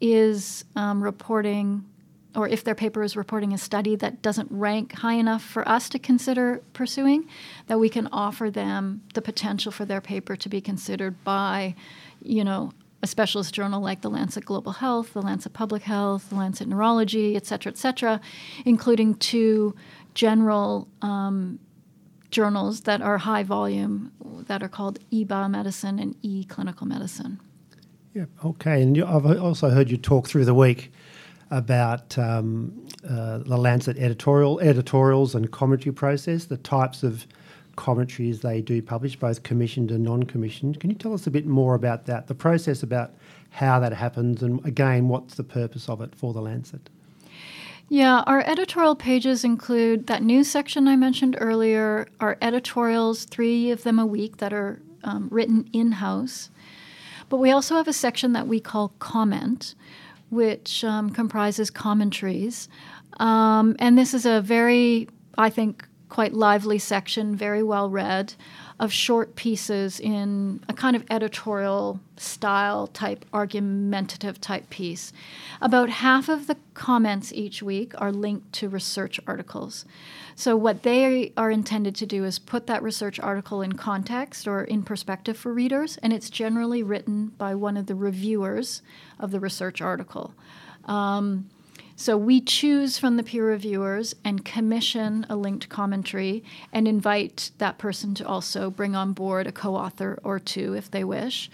is 0.00 0.64
um, 0.76 1.02
reporting 1.02 1.84
or 2.34 2.46
if 2.46 2.62
their 2.62 2.74
paper 2.74 3.02
is 3.02 3.16
reporting 3.16 3.52
a 3.54 3.58
study 3.58 3.96
that 3.96 4.20
doesn't 4.20 4.48
rank 4.50 4.92
high 4.96 5.14
enough 5.14 5.42
for 5.42 5.66
us 5.66 5.88
to 5.88 5.98
consider 5.98 6.62
pursuing, 6.74 7.26
that 7.66 7.80
we 7.80 7.88
can 7.88 8.06
offer 8.12 8.50
them 8.50 9.00
the 9.14 9.22
potential 9.22 9.72
for 9.72 9.86
their 9.86 10.02
paper 10.02 10.36
to 10.36 10.48
be 10.48 10.60
considered 10.60 11.24
by, 11.24 11.74
you 12.22 12.44
know, 12.44 12.72
a 13.02 13.06
specialist 13.06 13.54
journal 13.54 13.80
like 13.80 14.02
the 14.02 14.10
Lancet 14.10 14.44
Global 14.44 14.72
Health, 14.72 15.14
the 15.14 15.22
Lancet 15.22 15.52
Public 15.52 15.82
Health, 15.82 16.28
the 16.28 16.34
Lancet 16.34 16.68
Neurology, 16.68 17.36
et 17.36 17.46
cetera, 17.46 17.72
et 17.72 17.78
cetera, 17.78 18.20
including 18.64 19.14
two 19.14 19.74
general 20.14 20.88
um, 21.02 21.58
journals 22.36 22.82
that 22.82 23.00
are 23.00 23.16
high 23.16 23.42
volume 23.42 24.12
that 24.46 24.62
are 24.62 24.68
called 24.68 24.98
EBioMedicine 25.10 25.98
and 26.02 26.14
EClinicalMedicine. 26.20 27.38
Yeah, 28.12 28.26
okay. 28.44 28.82
And 28.82 29.02
I've 29.02 29.40
also 29.40 29.70
heard 29.70 29.90
you 29.90 29.96
talk 29.96 30.28
through 30.28 30.44
the 30.44 30.52
week 30.52 30.92
about 31.50 32.18
um, 32.18 32.86
uh, 33.08 33.38
the 33.38 33.56
Lancet 33.56 33.96
editorial 33.96 34.60
editorials 34.60 35.34
and 35.34 35.50
commentary 35.50 35.94
process, 35.94 36.44
the 36.44 36.58
types 36.58 37.02
of 37.02 37.26
commentaries 37.76 38.40
they 38.42 38.60
do 38.60 38.82
publish, 38.82 39.16
both 39.16 39.42
commissioned 39.42 39.90
and 39.90 40.04
non-commissioned. 40.04 40.78
Can 40.78 40.90
you 40.90 40.96
tell 40.96 41.14
us 41.14 41.26
a 41.26 41.30
bit 41.30 41.46
more 41.46 41.74
about 41.74 42.04
that, 42.04 42.26
the 42.26 42.34
process 42.34 42.82
about 42.82 43.14
how 43.48 43.80
that 43.80 43.94
happens, 43.94 44.42
and 44.42 44.62
again, 44.66 45.08
what's 45.08 45.36
the 45.36 45.44
purpose 45.44 45.88
of 45.88 46.02
it 46.02 46.14
for 46.14 46.34
the 46.34 46.42
Lancet? 46.42 46.90
Yeah, 47.88 48.24
our 48.26 48.40
editorial 48.40 48.96
pages 48.96 49.44
include 49.44 50.08
that 50.08 50.22
news 50.22 50.50
section 50.50 50.88
I 50.88 50.96
mentioned 50.96 51.36
earlier, 51.38 52.08
our 52.18 52.36
editorials, 52.42 53.24
three 53.24 53.70
of 53.70 53.84
them 53.84 54.00
a 54.00 54.06
week 54.06 54.38
that 54.38 54.52
are 54.52 54.82
um, 55.04 55.28
written 55.30 55.70
in 55.72 55.92
house. 55.92 56.50
But 57.28 57.36
we 57.36 57.52
also 57.52 57.76
have 57.76 57.86
a 57.86 57.92
section 57.92 58.32
that 58.32 58.48
we 58.48 58.58
call 58.58 58.88
comment, 58.98 59.76
which 60.30 60.82
um, 60.82 61.10
comprises 61.10 61.70
commentaries. 61.70 62.68
Um, 63.20 63.76
and 63.78 63.96
this 63.96 64.14
is 64.14 64.26
a 64.26 64.40
very, 64.40 65.08
I 65.38 65.48
think, 65.48 65.86
quite 66.08 66.32
lively 66.32 66.78
section, 66.78 67.36
very 67.36 67.62
well 67.62 67.88
read 67.88 68.34
of 68.78 68.92
short 68.92 69.36
pieces 69.36 69.98
in 69.98 70.62
a 70.68 70.74
kind 70.74 70.94
of 70.94 71.04
editorial 71.10 71.98
style 72.18 72.86
type, 72.86 73.24
argumentative 73.32 74.40
type 74.40 74.68
piece. 74.68 75.12
About 75.62 75.88
half 75.88 76.28
of 76.28 76.46
the 76.46 76.56
comments 76.74 77.32
each 77.32 77.62
week 77.62 77.92
are 77.98 78.12
linked 78.12 78.52
to 78.54 78.68
research 78.68 79.18
articles. 79.26 79.86
So, 80.34 80.54
what 80.56 80.82
they 80.82 81.32
are 81.38 81.50
intended 81.50 81.94
to 81.96 82.06
do 82.06 82.24
is 82.24 82.38
put 82.38 82.66
that 82.66 82.82
research 82.82 83.18
article 83.18 83.62
in 83.62 83.72
context 83.72 84.46
or 84.46 84.62
in 84.62 84.82
perspective 84.82 85.38
for 85.38 85.54
readers, 85.54 85.96
and 86.02 86.12
it's 86.12 86.28
generally 86.28 86.82
written 86.82 87.28
by 87.38 87.54
one 87.54 87.78
of 87.78 87.86
the 87.86 87.94
reviewers 87.94 88.82
of 89.18 89.30
the 89.30 89.40
research 89.40 89.80
article. 89.80 90.34
Um, 90.84 91.48
So 91.98 92.18
we 92.18 92.42
choose 92.42 92.98
from 92.98 93.16
the 93.16 93.22
peer 93.22 93.48
reviewers 93.48 94.14
and 94.22 94.44
commission 94.44 95.24
a 95.30 95.34
linked 95.34 95.70
commentary 95.70 96.44
and 96.70 96.86
invite 96.86 97.50
that 97.56 97.78
person 97.78 98.14
to 98.16 98.26
also 98.26 98.70
bring 98.70 98.94
on 98.94 99.14
board 99.14 99.46
a 99.46 99.52
co 99.52 99.74
author 99.74 100.18
or 100.22 100.38
two 100.38 100.74
if 100.74 100.90
they 100.90 101.04
wish. 101.04 101.50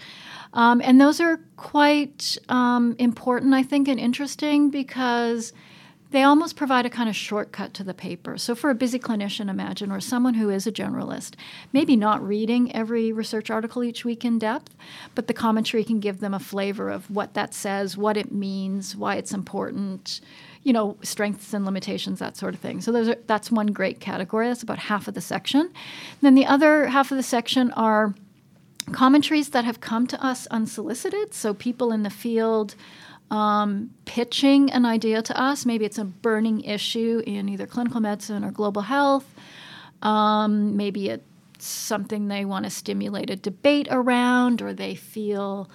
Um, 0.51 0.81
and 0.81 0.99
those 0.99 1.21
are 1.21 1.39
quite 1.55 2.37
um, 2.49 2.95
important, 2.99 3.53
I 3.53 3.63
think, 3.63 3.87
and 3.87 3.99
interesting 3.99 4.69
because 4.69 5.53
they 6.13 6.21
almost 6.21 6.55
provide 6.55 6.85
a 6.85 6.91
kind 6.91 7.09
of 7.09 7.15
shortcut 7.15 7.73
to 7.73 7.83
the 7.83 7.93
paper. 7.93 8.37
So, 8.37 8.53
for 8.53 8.69
a 8.69 8.75
busy 8.75 8.99
clinician, 8.99 9.49
imagine, 9.49 9.91
or 9.91 9.99
someone 9.99 10.35
who 10.35 10.51
is 10.51 10.67
a 10.67 10.71
generalist, 10.71 11.33
maybe 11.73 11.95
not 11.95 12.25
reading 12.25 12.73
every 12.73 13.11
research 13.11 13.49
article 13.49 13.83
each 13.83 14.05
week 14.05 14.23
in 14.23 14.37
depth, 14.37 14.75
but 15.15 15.25
the 15.25 15.33
commentary 15.33 15.83
can 15.83 15.99
give 15.99 16.19
them 16.19 16.35
a 16.35 16.39
flavor 16.39 16.91
of 16.91 17.09
what 17.09 17.33
that 17.33 17.55
says, 17.55 17.97
what 17.97 18.15
it 18.15 18.31
means, 18.31 18.95
why 18.95 19.15
it's 19.15 19.33
important, 19.33 20.21
you 20.61 20.71
know, 20.71 20.97
strengths 21.01 21.51
and 21.51 21.65
limitations, 21.65 22.19
that 22.19 22.37
sort 22.37 22.53
of 22.53 22.59
thing. 22.59 22.79
So, 22.79 22.91
those 22.91 23.09
are, 23.09 23.17
that's 23.25 23.51
one 23.51 23.67
great 23.67 23.99
category. 23.99 24.47
That's 24.47 24.61
about 24.61 24.77
half 24.77 25.07
of 25.07 25.15
the 25.15 25.21
section. 25.21 25.73
Then 26.21 26.35
the 26.35 26.45
other 26.45 26.89
half 26.89 27.09
of 27.09 27.17
the 27.17 27.23
section 27.23 27.71
are 27.71 28.13
commentaries 28.91 29.49
that 29.49 29.65
have 29.65 29.81
come 29.81 30.05
to 30.05 30.23
us 30.23 30.45
unsolicited. 30.51 31.33
So, 31.33 31.55
people 31.55 31.91
in 31.91 32.03
the 32.03 32.11
field 32.11 32.75
um, 33.33 33.89
pitching 34.05 34.71
an 34.71 34.85
idea 34.85 35.23
to 35.23 35.41
us. 35.41 35.65
Maybe 35.65 35.85
it's 35.85 35.97
a 35.97 36.05
burning 36.05 36.61
issue 36.61 37.23
in 37.25 37.49
either 37.49 37.65
clinical 37.65 37.99
medicine 37.99 38.43
or 38.43 38.51
global 38.51 38.83
health. 38.83 39.25
Um, 40.03 40.77
maybe 40.77 41.09
it's 41.09 41.25
something 41.57 42.27
they 42.27 42.45
want 42.45 42.65
to 42.65 42.69
stimulate 42.69 43.31
a 43.31 43.35
debate 43.35 43.87
around, 43.89 44.61
or 44.61 44.71
they 44.71 44.93
feel 44.93 45.67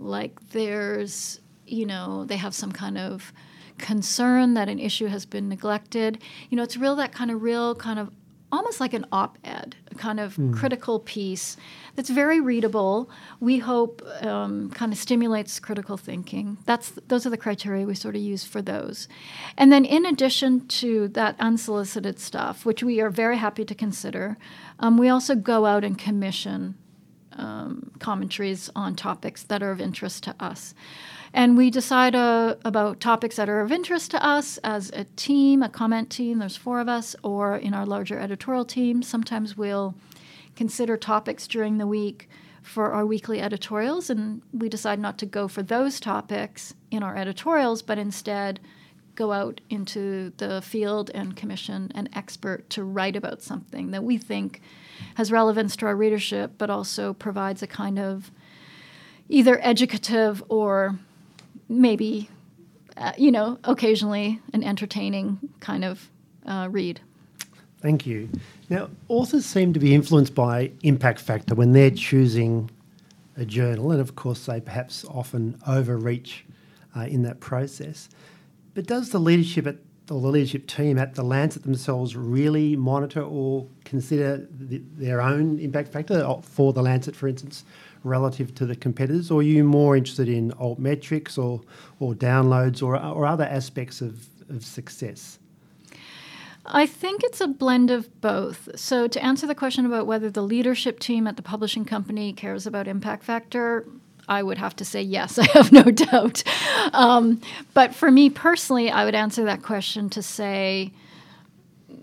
like 0.00 0.50
there's, 0.50 1.40
you 1.66 1.86
know, 1.86 2.24
they 2.24 2.36
have 2.36 2.54
some 2.54 2.72
kind 2.72 2.98
of 2.98 3.32
concern 3.78 4.54
that 4.54 4.68
an 4.68 4.80
issue 4.80 5.06
has 5.06 5.24
been 5.24 5.48
neglected. 5.48 6.20
You 6.50 6.56
know, 6.56 6.64
it's 6.64 6.76
real 6.76 6.96
that 6.96 7.12
kind 7.12 7.30
of 7.30 7.42
real 7.42 7.76
kind 7.76 8.00
of 8.00 8.10
almost 8.50 8.80
like 8.80 8.94
an 8.94 9.04
op 9.12 9.38
ed, 9.44 9.76
a 9.90 9.94
kind 9.94 10.18
of 10.18 10.36
mm. 10.36 10.54
critical 10.54 11.00
piece 11.00 11.56
that's 11.94 12.10
very 12.10 12.40
readable. 12.40 13.10
We 13.40 13.58
hope 13.58 14.02
um, 14.22 14.70
kind 14.70 14.92
of 14.92 14.98
stimulates 14.98 15.60
critical 15.60 15.96
thinking. 15.96 16.58
That's 16.64 16.90
those 17.08 17.26
are 17.26 17.30
the 17.30 17.36
criteria 17.36 17.86
we 17.86 17.94
sort 17.94 18.16
of 18.16 18.22
use 18.22 18.44
for 18.44 18.62
those. 18.62 19.08
And 19.56 19.72
then, 19.72 19.84
in 19.84 20.06
addition 20.06 20.66
to 20.68 21.08
that 21.08 21.36
unsolicited 21.38 22.18
stuff, 22.18 22.64
which 22.64 22.82
we 22.82 23.00
are 23.00 23.10
very 23.10 23.36
happy 23.36 23.64
to 23.64 23.74
consider, 23.74 24.38
um, 24.78 24.96
we 24.96 25.08
also 25.08 25.34
go 25.34 25.66
out 25.66 25.84
and 25.84 25.98
commission 25.98 26.76
um, 27.38 27.90
commentaries 27.98 28.70
on 28.74 28.94
topics 28.94 29.42
that 29.44 29.62
are 29.62 29.70
of 29.70 29.80
interest 29.80 30.24
to 30.24 30.34
us. 30.40 30.74
And 31.32 31.56
we 31.56 31.70
decide 31.70 32.14
uh, 32.14 32.56
about 32.64 33.00
topics 33.00 33.36
that 33.36 33.48
are 33.48 33.60
of 33.60 33.70
interest 33.70 34.10
to 34.12 34.24
us 34.24 34.58
as 34.58 34.90
a 34.94 35.04
team, 35.16 35.62
a 35.62 35.68
comment 35.68 36.10
team. 36.10 36.38
There's 36.38 36.56
four 36.56 36.80
of 36.80 36.88
us, 36.88 37.14
or 37.22 37.56
in 37.56 37.74
our 37.74 37.86
larger 37.86 38.18
editorial 38.18 38.64
team. 38.64 39.02
Sometimes 39.02 39.56
we'll 39.56 39.94
consider 40.56 40.96
topics 40.96 41.46
during 41.46 41.78
the 41.78 41.86
week 41.86 42.28
for 42.62 42.92
our 42.92 43.06
weekly 43.06 43.40
editorials, 43.40 44.10
and 44.10 44.42
we 44.52 44.68
decide 44.68 44.98
not 44.98 45.18
to 45.18 45.26
go 45.26 45.48
for 45.48 45.62
those 45.62 46.00
topics 46.00 46.74
in 46.90 47.02
our 47.02 47.16
editorials, 47.16 47.82
but 47.82 47.98
instead 47.98 48.60
go 49.14 49.32
out 49.32 49.60
into 49.68 50.32
the 50.36 50.62
field 50.62 51.10
and 51.12 51.36
commission 51.36 51.90
an 51.94 52.08
expert 52.14 52.70
to 52.70 52.84
write 52.84 53.16
about 53.16 53.42
something 53.42 53.90
that 53.90 54.04
we 54.04 54.16
think 54.16 54.60
has 55.14 55.32
relevance 55.32 55.76
to 55.76 55.86
our 55.86 55.96
readership, 55.96 56.52
but 56.58 56.70
also 56.70 57.12
provides 57.14 57.62
a 57.62 57.66
kind 57.66 57.98
of 57.98 58.30
either 59.28 59.58
educative 59.62 60.42
or 60.48 60.98
maybe, 61.68 62.28
uh, 62.96 63.12
you 63.18 63.30
know, 63.30 63.58
occasionally 63.64 64.40
an 64.52 64.64
entertaining 64.64 65.38
kind 65.60 65.84
of 65.84 66.10
uh, 66.46 66.68
read. 66.70 67.00
Thank 67.80 68.06
you. 68.06 68.28
Now, 68.70 68.90
authors 69.08 69.46
seem 69.46 69.72
to 69.72 69.80
be 69.80 69.94
influenced 69.94 70.34
by 70.34 70.72
impact 70.82 71.20
factor 71.20 71.54
when 71.54 71.72
they're 71.72 71.90
choosing 71.90 72.70
a 73.36 73.44
journal, 73.44 73.92
and 73.92 74.00
of 74.00 74.16
course, 74.16 74.46
they 74.46 74.60
perhaps 74.60 75.04
often 75.04 75.60
overreach 75.66 76.44
uh, 76.96 77.02
in 77.02 77.22
that 77.22 77.38
process. 77.38 78.08
But 78.74 78.86
does 78.86 79.10
the 79.10 79.20
leadership 79.20 79.66
at 79.66 79.76
the 80.08 80.28
leadership 80.28 80.66
team 80.66 80.98
at 80.98 81.14
the 81.14 81.22
Lancet 81.22 81.62
themselves 81.62 82.16
really 82.16 82.74
monitor 82.76 83.22
or 83.22 83.66
consider 83.84 84.48
the, 84.50 84.82
their 84.96 85.20
own 85.20 85.58
impact 85.58 85.92
factor 85.92 86.26
for 86.42 86.72
the 86.72 86.82
Lancet, 86.82 87.14
for 87.14 87.28
instance, 87.28 87.64
relative 88.04 88.54
to 88.54 88.66
the 88.66 88.74
competitors, 88.74 89.30
or 89.30 89.40
are 89.40 89.42
you 89.42 89.64
more 89.64 89.96
interested 89.96 90.28
in 90.28 90.52
alt 90.52 90.78
metrics 90.78 91.36
or 91.36 91.60
or 92.00 92.14
downloads 92.14 92.82
or 92.82 92.96
or 92.96 93.26
other 93.26 93.44
aspects 93.44 94.00
of, 94.00 94.28
of 94.48 94.64
success? 94.64 95.38
I 96.64 96.86
think 96.86 97.22
it's 97.24 97.40
a 97.40 97.48
blend 97.48 97.90
of 97.90 98.20
both. 98.20 98.68
So, 98.76 99.08
to 99.08 99.24
answer 99.24 99.46
the 99.46 99.54
question 99.54 99.86
about 99.86 100.06
whether 100.06 100.30
the 100.30 100.42
leadership 100.42 101.00
team 101.00 101.26
at 101.26 101.36
the 101.36 101.42
publishing 101.42 101.84
company 101.84 102.32
cares 102.32 102.66
about 102.66 102.86
impact 102.86 103.24
factor, 103.24 103.86
I 104.28 104.42
would 104.42 104.58
have 104.58 104.76
to 104.76 104.84
say 104.84 105.02
yes, 105.02 105.38
I 105.38 105.46
have 105.48 105.72
no 105.72 105.84
doubt. 105.84 106.42
Um, 106.92 107.40
but 107.74 107.94
for 107.94 108.10
me 108.10 108.30
personally, 108.30 108.90
I 108.90 109.04
would 109.04 109.14
answer 109.14 109.44
that 109.44 109.62
question 109.62 110.10
to 110.10 110.22
say, 110.22 110.92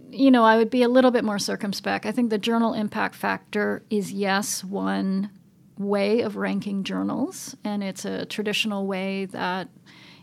you 0.09 0.31
know, 0.31 0.43
I 0.43 0.57
would 0.57 0.69
be 0.69 0.83
a 0.83 0.89
little 0.89 1.11
bit 1.11 1.23
more 1.23 1.39
circumspect. 1.39 2.05
I 2.05 2.11
think 2.11 2.29
the 2.29 2.38
journal 2.38 2.73
impact 2.73 3.15
factor 3.15 3.83
is, 3.89 4.11
yes, 4.11 4.63
one 4.63 5.29
way 5.77 6.21
of 6.21 6.38
ranking 6.38 6.83
journals, 6.83 7.55
and 7.65 7.83
it's 7.83 8.05
a 8.05 8.25
traditional 8.25 8.88
way 8.88 9.25
that 9.25 9.67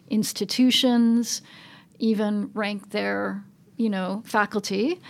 institutions 0.08 1.42
even 1.98 2.50
rank 2.54 2.90
their 2.90 3.44
you 3.76 3.90
know, 3.90 4.22
faculty, 4.24 5.00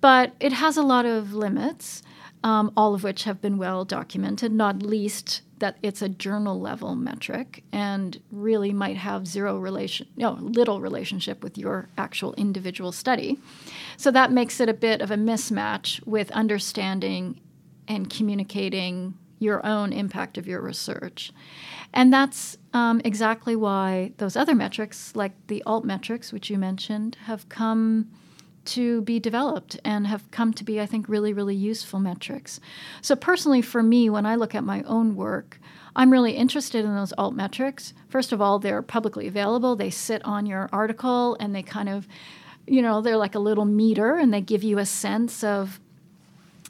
but 0.00 0.34
it 0.40 0.52
has 0.52 0.76
a 0.76 0.82
lot 0.82 1.06
of 1.06 1.32
limits, 1.32 2.02
um, 2.44 2.72
all 2.76 2.94
of 2.94 3.04
which 3.04 3.24
have 3.24 3.40
been 3.40 3.56
well 3.56 3.84
documented, 3.84 4.52
not 4.52 4.82
least 4.82 5.42
that 5.58 5.76
it's 5.80 6.02
a 6.02 6.08
journal 6.08 6.58
level 6.58 6.96
metric 6.96 7.62
and 7.72 8.20
really 8.32 8.72
might 8.72 8.96
have 8.96 9.28
zero 9.28 9.58
relation, 9.58 10.08
no, 10.16 10.32
little 10.32 10.80
relationship 10.80 11.42
with 11.42 11.56
your 11.56 11.88
actual 11.96 12.34
individual 12.34 12.90
study. 12.90 13.38
So 13.96 14.10
that 14.10 14.32
makes 14.32 14.58
it 14.60 14.68
a 14.68 14.74
bit 14.74 15.00
of 15.00 15.12
a 15.12 15.16
mismatch 15.16 16.04
with 16.04 16.32
understanding 16.32 17.40
and 17.86 18.10
communicating 18.10 19.14
your 19.38 19.64
own 19.64 19.92
impact 19.92 20.36
of 20.36 20.48
your 20.48 20.60
research. 20.60 21.32
And 21.92 22.12
that's 22.12 22.56
um, 22.72 23.00
exactly 23.04 23.54
why 23.54 24.12
those 24.16 24.36
other 24.36 24.54
metrics, 24.54 25.14
like 25.14 25.32
the 25.46 25.62
alt 25.64 25.84
metrics, 25.84 26.32
which 26.32 26.50
you 26.50 26.58
mentioned, 26.58 27.16
have 27.26 27.48
come 27.48 28.10
to 28.64 29.02
be 29.02 29.18
developed 29.18 29.78
and 29.84 30.06
have 30.06 30.30
come 30.30 30.52
to 30.54 30.64
be, 30.64 30.80
I 30.80 30.86
think, 30.86 31.08
really, 31.08 31.32
really 31.32 31.54
useful 31.54 32.00
metrics. 32.00 32.60
So, 33.00 33.16
personally, 33.16 33.62
for 33.62 33.82
me, 33.82 34.08
when 34.08 34.26
I 34.26 34.36
look 34.36 34.54
at 34.54 34.64
my 34.64 34.82
own 34.82 35.16
work, 35.16 35.58
I'm 35.94 36.10
really 36.10 36.32
interested 36.32 36.84
in 36.84 36.94
those 36.94 37.12
alt 37.18 37.34
metrics. 37.34 37.92
First 38.08 38.32
of 38.32 38.40
all, 38.40 38.58
they're 38.58 38.82
publicly 38.82 39.26
available, 39.26 39.76
they 39.76 39.90
sit 39.90 40.24
on 40.24 40.46
your 40.46 40.68
article 40.72 41.36
and 41.38 41.54
they 41.54 41.62
kind 41.62 41.88
of, 41.88 42.08
you 42.66 42.80
know, 42.80 43.00
they're 43.00 43.16
like 43.16 43.34
a 43.34 43.40
little 43.40 43.64
meter 43.64 44.16
and 44.16 44.32
they 44.32 44.40
give 44.40 44.62
you 44.62 44.78
a 44.78 44.86
sense 44.86 45.44
of, 45.44 45.80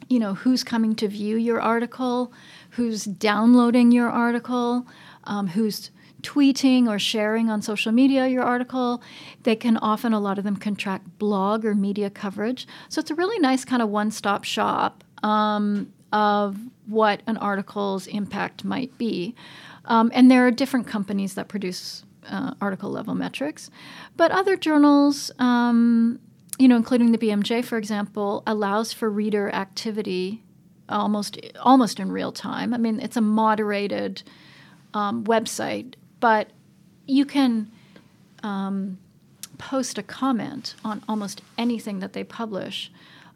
you 0.09 0.19
know, 0.19 0.33
who's 0.33 0.63
coming 0.63 0.95
to 0.95 1.07
view 1.07 1.37
your 1.37 1.61
article, 1.61 2.33
who's 2.71 3.05
downloading 3.05 3.91
your 3.91 4.09
article, 4.09 4.85
um, 5.23 5.47
who's 5.47 5.91
tweeting 6.23 6.87
or 6.87 6.97
sharing 6.97 7.49
on 7.49 7.61
social 7.61 7.91
media 7.91 8.27
your 8.27 8.43
article. 8.43 9.01
They 9.43 9.55
can 9.55 9.77
often, 9.77 10.13
a 10.13 10.19
lot 10.19 10.37
of 10.37 10.43
them, 10.43 10.55
contract 10.55 11.19
blog 11.19 11.65
or 11.65 11.75
media 11.75 12.09
coverage. 12.09 12.67
So 12.89 12.99
it's 12.99 13.11
a 13.11 13.15
really 13.15 13.39
nice 13.39 13.65
kind 13.65 13.81
of 13.81 13.89
one 13.89 14.09
stop 14.09 14.43
shop 14.43 15.03
um, 15.21 15.93
of 16.11 16.57
what 16.87 17.21
an 17.27 17.37
article's 17.37 18.07
impact 18.07 18.63
might 18.63 18.97
be. 18.97 19.35
Um, 19.85 20.11
and 20.13 20.31
there 20.31 20.47
are 20.47 20.51
different 20.51 20.87
companies 20.87 21.35
that 21.35 21.47
produce 21.47 22.03
uh, 22.29 22.53
article 22.61 22.89
level 22.89 23.15
metrics. 23.15 23.69
But 24.15 24.31
other 24.31 24.55
journals, 24.55 25.31
um, 25.39 26.19
you 26.57 26.67
know, 26.67 26.75
including 26.75 27.11
the 27.11 27.17
BMJ, 27.17 27.65
for 27.65 27.77
example, 27.77 28.43
allows 28.47 28.93
for 28.93 29.09
reader 29.09 29.49
activity 29.49 30.43
almost 30.89 31.39
almost 31.59 31.99
in 31.99 32.11
real 32.11 32.31
time. 32.31 32.73
I 32.73 32.77
mean, 32.77 32.99
it's 32.99 33.17
a 33.17 33.21
moderated 33.21 34.23
um, 34.93 35.23
website, 35.23 35.95
but 36.23 36.51
you 37.05 37.25
can 37.25 37.69
um, 38.43 38.97
post 39.57 39.97
a 39.97 40.03
comment 40.03 40.73
on 40.85 41.03
almost 41.09 41.41
anything 41.57 41.99
that 41.99 42.13
they 42.13 42.23
publish 42.23 42.89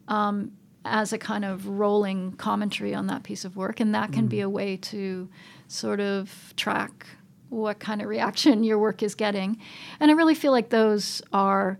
um, 0.07 0.53
as 0.85 1.11
a 1.11 1.17
kind 1.17 1.43
of 1.43 1.67
rolling 1.67 2.31
commentary 2.31 2.95
on 2.95 3.07
that 3.07 3.23
piece 3.23 3.43
of 3.43 3.57
work, 3.57 3.81
and 3.81 3.93
that 3.93 4.13
can 4.13 4.27
mm. 4.27 4.29
be 4.29 4.39
a 4.39 4.47
way 4.47 4.77
to 4.77 5.27
sort 5.67 5.99
of 5.99 6.53
track 6.55 7.05
what 7.49 7.77
kind 7.79 8.01
of 8.01 8.07
reaction 8.07 8.63
your 8.69 8.79
work 8.79 9.03
is 9.03 9.15
getting. 9.15 9.57
And 9.99 10.09
I 10.09 10.13
really 10.13 10.33
feel 10.33 10.53
like 10.53 10.69
those 10.69 11.21
are, 11.33 11.79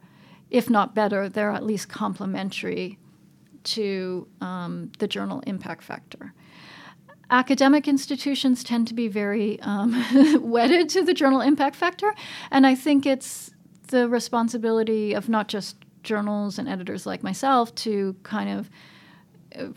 if 0.52 0.70
not 0.70 0.94
better, 0.94 1.30
they're 1.30 1.52
at 1.52 1.64
least 1.64 1.88
complementary 1.88 3.00
to 3.64 4.28
um, 4.42 4.92
the 5.00 5.08
journal 5.08 5.42
impact 5.48 5.86
factor. 5.86 6.34
Academic 7.30 7.88
institutions 7.88 8.64
tend 8.64 8.88
to 8.88 8.94
be 8.94 9.08
very 9.08 9.60
um, 9.62 10.42
wedded 10.42 10.90
to 10.90 11.04
the 11.04 11.14
journal 11.14 11.42
impact 11.42 11.76
factor, 11.76 12.14
and 12.52 12.66
I 12.66 12.76
think 12.76 13.06
it's 13.06 13.52
the 13.88 14.08
responsibility 14.08 15.14
of 15.14 15.30
not 15.30 15.48
just 15.48 15.78
journals 16.04 16.58
and 16.58 16.70
editors 16.70 17.06
like 17.06 17.24
myself 17.24 17.74
to 17.76 18.16
kind 18.24 18.50
of 18.50 18.70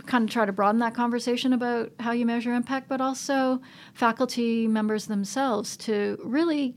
kind 0.07 0.25
of 0.25 0.31
try 0.31 0.45
to 0.45 0.53
broaden 0.53 0.81
that 0.81 0.95
conversation 0.95 1.53
about 1.53 1.91
how 2.01 2.13
you 2.13 2.27
measure 2.27 2.53
impact, 2.53 2.89
but 2.89 3.01
also 3.01 3.61
faculty 3.95 4.67
members 4.67 5.07
themselves 5.07 5.77
to 5.77 6.19
really 6.23 6.75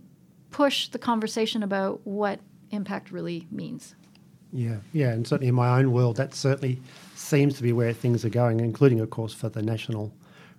push 0.52 0.88
the 0.90 1.00
conversation 1.00 1.64
about 1.64 2.00
what 2.06 2.40
impact 2.70 3.12
really 3.12 3.48
means. 3.52 3.96
Yeah, 4.52 4.78
yeah, 4.94 5.10
and 5.10 5.28
certainly 5.28 5.50
in 5.50 5.56
my 5.56 5.80
own 5.80 5.92
world, 5.92 6.18
that 6.18 6.34
certainly 6.36 6.80
seems 7.16 7.58
to 7.58 7.64
be 7.64 7.74
where 7.74 7.92
things 7.92 8.24
are 8.24 8.30
going, 8.30 8.60
including, 8.60 9.00
of 9.00 9.10
course, 9.10 9.34
for 9.34 9.50
the 9.50 9.64
national 9.64 10.14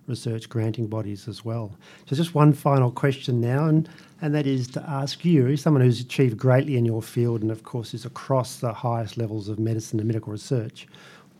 research 0.07 0.49
granting 0.49 0.87
bodies 0.87 1.27
as 1.27 1.43
well. 1.43 1.75
So, 2.05 2.15
just 2.15 2.35
one 2.35 2.53
final 2.53 2.91
question 2.91 3.41
now, 3.41 3.65
and, 3.65 3.89
and 4.21 4.33
that 4.35 4.45
is 4.47 4.67
to 4.69 4.83
ask 4.89 5.25
you, 5.25 5.47
as 5.47 5.61
someone 5.61 5.83
who's 5.83 5.99
achieved 5.99 6.37
greatly 6.37 6.77
in 6.77 6.85
your 6.85 7.01
field 7.01 7.41
and, 7.41 7.51
of 7.51 7.63
course, 7.63 7.93
is 7.93 8.05
across 8.05 8.57
the 8.57 8.73
highest 8.73 9.17
levels 9.17 9.49
of 9.49 9.59
medicine 9.59 9.99
and 9.99 10.07
medical 10.07 10.31
research, 10.31 10.87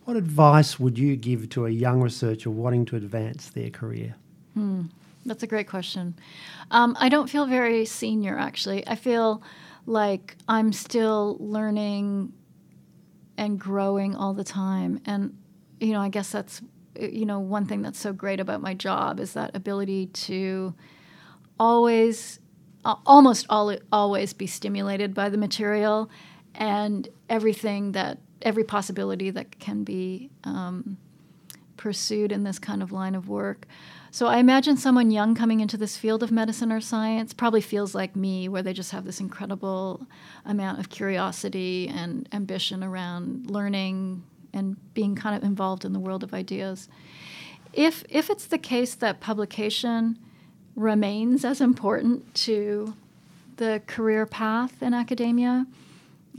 what 0.04 0.16
advice 0.16 0.78
would 0.78 0.98
you 0.98 1.16
give 1.16 1.48
to 1.50 1.66
a 1.66 1.70
young 1.70 2.00
researcher 2.00 2.50
wanting 2.50 2.84
to 2.86 2.96
advance 2.96 3.50
their 3.50 3.70
career? 3.70 4.14
Hmm, 4.54 4.82
that's 5.24 5.42
a 5.42 5.46
great 5.46 5.68
question. 5.68 6.14
Um, 6.70 6.96
I 7.00 7.08
don't 7.08 7.28
feel 7.28 7.46
very 7.46 7.84
senior, 7.84 8.38
actually. 8.38 8.86
I 8.86 8.94
feel 8.94 9.42
like 9.84 10.36
I'm 10.48 10.72
still 10.72 11.36
learning 11.40 12.32
and 13.36 13.58
growing 13.58 14.14
all 14.14 14.32
the 14.32 14.44
time. 14.44 15.00
And, 15.04 15.36
you 15.80 15.92
know, 15.92 16.00
I 16.00 16.08
guess 16.08 16.30
that's, 16.30 16.62
you 16.98 17.26
know, 17.26 17.38
one 17.38 17.66
thing 17.66 17.82
that's 17.82 17.98
so 17.98 18.12
great 18.12 18.40
about 18.40 18.60
my 18.60 18.74
job 18.74 19.20
is 19.20 19.32
that 19.34 19.54
ability 19.54 20.06
to 20.06 20.74
always, 21.58 22.38
almost 22.84 23.46
all, 23.48 23.76
always 23.92 24.32
be 24.32 24.46
stimulated 24.46 25.14
by 25.14 25.28
the 25.28 25.38
material 25.38 26.10
and 26.54 27.08
everything 27.28 27.92
that 27.92 28.18
every 28.42 28.64
possibility 28.64 29.30
that 29.30 29.58
can 29.58 29.84
be 29.84 30.30
um, 30.44 30.96
pursued 31.76 32.32
in 32.32 32.44
this 32.44 32.58
kind 32.58 32.82
of 32.82 32.92
line 32.92 33.14
of 33.14 33.28
work. 33.28 33.66
So 34.10 34.28
I 34.28 34.38
imagine 34.38 34.76
someone 34.78 35.10
young 35.10 35.34
coming 35.34 35.60
into 35.60 35.76
this 35.76 35.96
field 35.96 36.22
of 36.22 36.30
medicine 36.30 36.72
or 36.72 36.80
science 36.80 37.34
probably 37.34 37.60
feels 37.60 37.94
like 37.94 38.16
me, 38.16 38.48
where 38.48 38.62
they 38.62 38.72
just 38.72 38.92
have 38.92 39.04
this 39.04 39.20
incredible 39.20 40.06
amount 40.44 40.78
of 40.78 40.88
curiosity 40.88 41.88
and 41.88 42.26
ambition 42.32 42.82
around 42.82 43.50
learning 43.50 44.22
and 44.56 44.76
being 44.94 45.14
kind 45.14 45.36
of 45.36 45.42
involved 45.42 45.84
in 45.84 45.92
the 45.92 46.00
world 46.00 46.22
of 46.22 46.34
ideas. 46.34 46.88
If 47.72 48.04
if 48.08 48.30
it's 48.30 48.46
the 48.46 48.58
case 48.58 48.94
that 48.96 49.20
publication 49.20 50.18
remains 50.74 51.44
as 51.44 51.60
important 51.60 52.34
to 52.34 52.94
the 53.56 53.82
career 53.86 54.26
path 54.26 54.82
in 54.82 54.92
academia, 54.92 55.66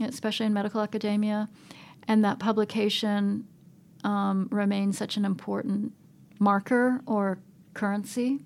especially 0.00 0.46
in 0.46 0.52
medical 0.52 0.80
academia, 0.80 1.48
and 2.06 2.24
that 2.24 2.38
publication 2.38 3.46
um, 4.04 4.48
remains 4.50 4.96
such 4.96 5.16
an 5.16 5.24
important 5.24 5.92
marker 6.38 7.00
or 7.06 7.38
currency, 7.74 8.40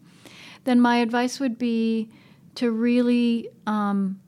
then 0.65 0.81
my 0.81 0.97
advice 0.97 1.39
would 1.41 1.59
be 1.59 2.11
to 2.55 2.71
really 2.71 3.49
um, 3.67 4.21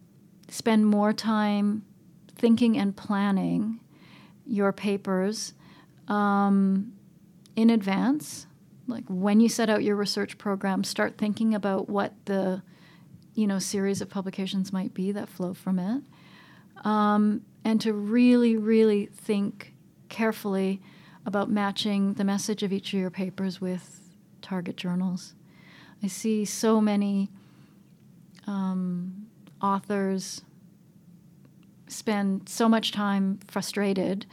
spend 0.48 0.86
more 0.86 1.12
time 1.12 1.84
thinking 2.36 2.76
and 2.76 2.96
planning 2.96 3.80
your 4.46 4.72
papers 4.72 5.54
um, 6.08 6.92
in 7.56 7.70
advance. 7.70 8.46
Like 8.86 9.04
when 9.08 9.40
you 9.40 9.48
set 9.48 9.70
out 9.70 9.82
your 9.82 9.96
research 9.96 10.36
program, 10.38 10.84
start 10.84 11.16
thinking 11.16 11.54
about 11.54 11.88
what 11.88 12.12
the 12.26 12.62
you 13.34 13.46
know 13.46 13.58
series 13.58 14.00
of 14.00 14.08
publications 14.08 14.72
might 14.72 14.94
be 14.94 15.12
that 15.12 15.28
flow 15.28 15.54
from 15.54 15.78
it. 15.78 16.02
Um, 16.84 17.42
and 17.64 17.80
to 17.80 17.92
really, 17.92 18.56
really 18.56 19.06
think 19.06 19.72
carefully 20.08 20.82
about 21.26 21.50
matching 21.50 22.14
the 22.14 22.24
message 22.24 22.62
of 22.62 22.72
each 22.72 22.92
of 22.92 23.00
your 23.00 23.10
papers 23.10 23.60
with 23.60 24.10
target 24.42 24.76
journals. 24.76 25.34
I 26.02 26.08
see 26.08 26.44
so 26.44 26.80
many 26.80 27.30
um, 28.46 29.26
authors 29.62 30.42
spend 31.88 32.48
so 32.48 32.68
much 32.68 32.92
time 32.92 33.38
frustrated 33.46 34.26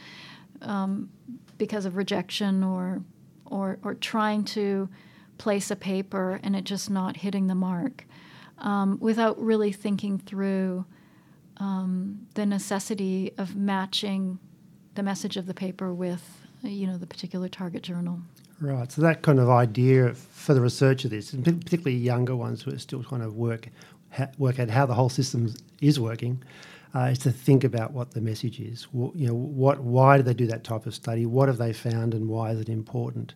um, 0.62 1.10
because 1.58 1.86
of 1.86 1.96
rejection 1.96 2.64
or, 2.64 3.02
or, 3.46 3.80
or 3.84 3.94
trying 3.96 4.44
to 4.44 4.90
place 5.38 5.72
a 5.72 5.76
paper 5.76 6.40
and 6.44 6.56
it 6.56 6.64
just 6.64 6.90
not 6.90 7.18
hitting 7.18 7.48
the 7.48 7.56
mark 7.56 8.06
um, 8.60 8.98
without 9.00 9.40
really 9.42 9.72
thinking 9.72 10.18
through 10.18 10.86
um, 11.58 12.28
the 12.36 12.46
necessity 12.46 13.32
of 13.38 13.56
matching 13.56 14.40
the 14.96 15.04
message 15.04 15.38
of 15.38 15.46
the 15.46 15.54
paper 15.54 15.94
with, 15.94 16.46
you 16.64 16.86
know, 16.86 16.98
the 16.98 17.08
particular 17.08 17.48
target 17.48 17.84
journal. 17.84 18.20
Right. 18.60 18.92
So 18.92 19.02
that 19.02 19.24
kind 19.24 19.40
of 19.40 19.50
idea 19.50 20.14
for 20.14 20.54
the 20.54 20.62
research 20.62 21.06
of 21.06 21.12
this, 21.12 21.34
and 21.34 21.44
particularly 21.44 21.98
younger 21.98 22.36
ones 22.36 22.62
who 22.62 22.74
are 22.74 22.80
still 22.80 23.04
trying 23.04 23.22
to 23.22 23.30
work 23.30 23.70
work 24.38 24.60
out 24.60 24.70
how 24.70 24.86
the 24.86 24.94
whole 24.94 25.10
system 25.10 25.54
is 25.80 26.00
working, 26.00 26.44
uh, 26.94 27.10
is 27.12 27.20
to 27.20 27.32
think 27.32 27.64
about 27.64 27.92
what 27.92 28.12
the 28.12 28.22
message 28.22 28.60
is. 28.60 28.88
you 28.94 29.28
know, 29.28 29.34
what 29.34 29.80
why 29.80 30.18
do 30.18 30.24
they 30.24 30.34
do 30.34 30.48
that 30.48 30.64
type 30.64 30.86
of 30.86 30.96
study? 30.96 31.26
What 31.26 31.48
have 31.48 31.58
they 31.58 31.74
found, 31.74 32.14
and 32.14 32.28
why 32.28 32.52
is 32.52 32.60
it 32.60 32.70
important? 32.70 33.34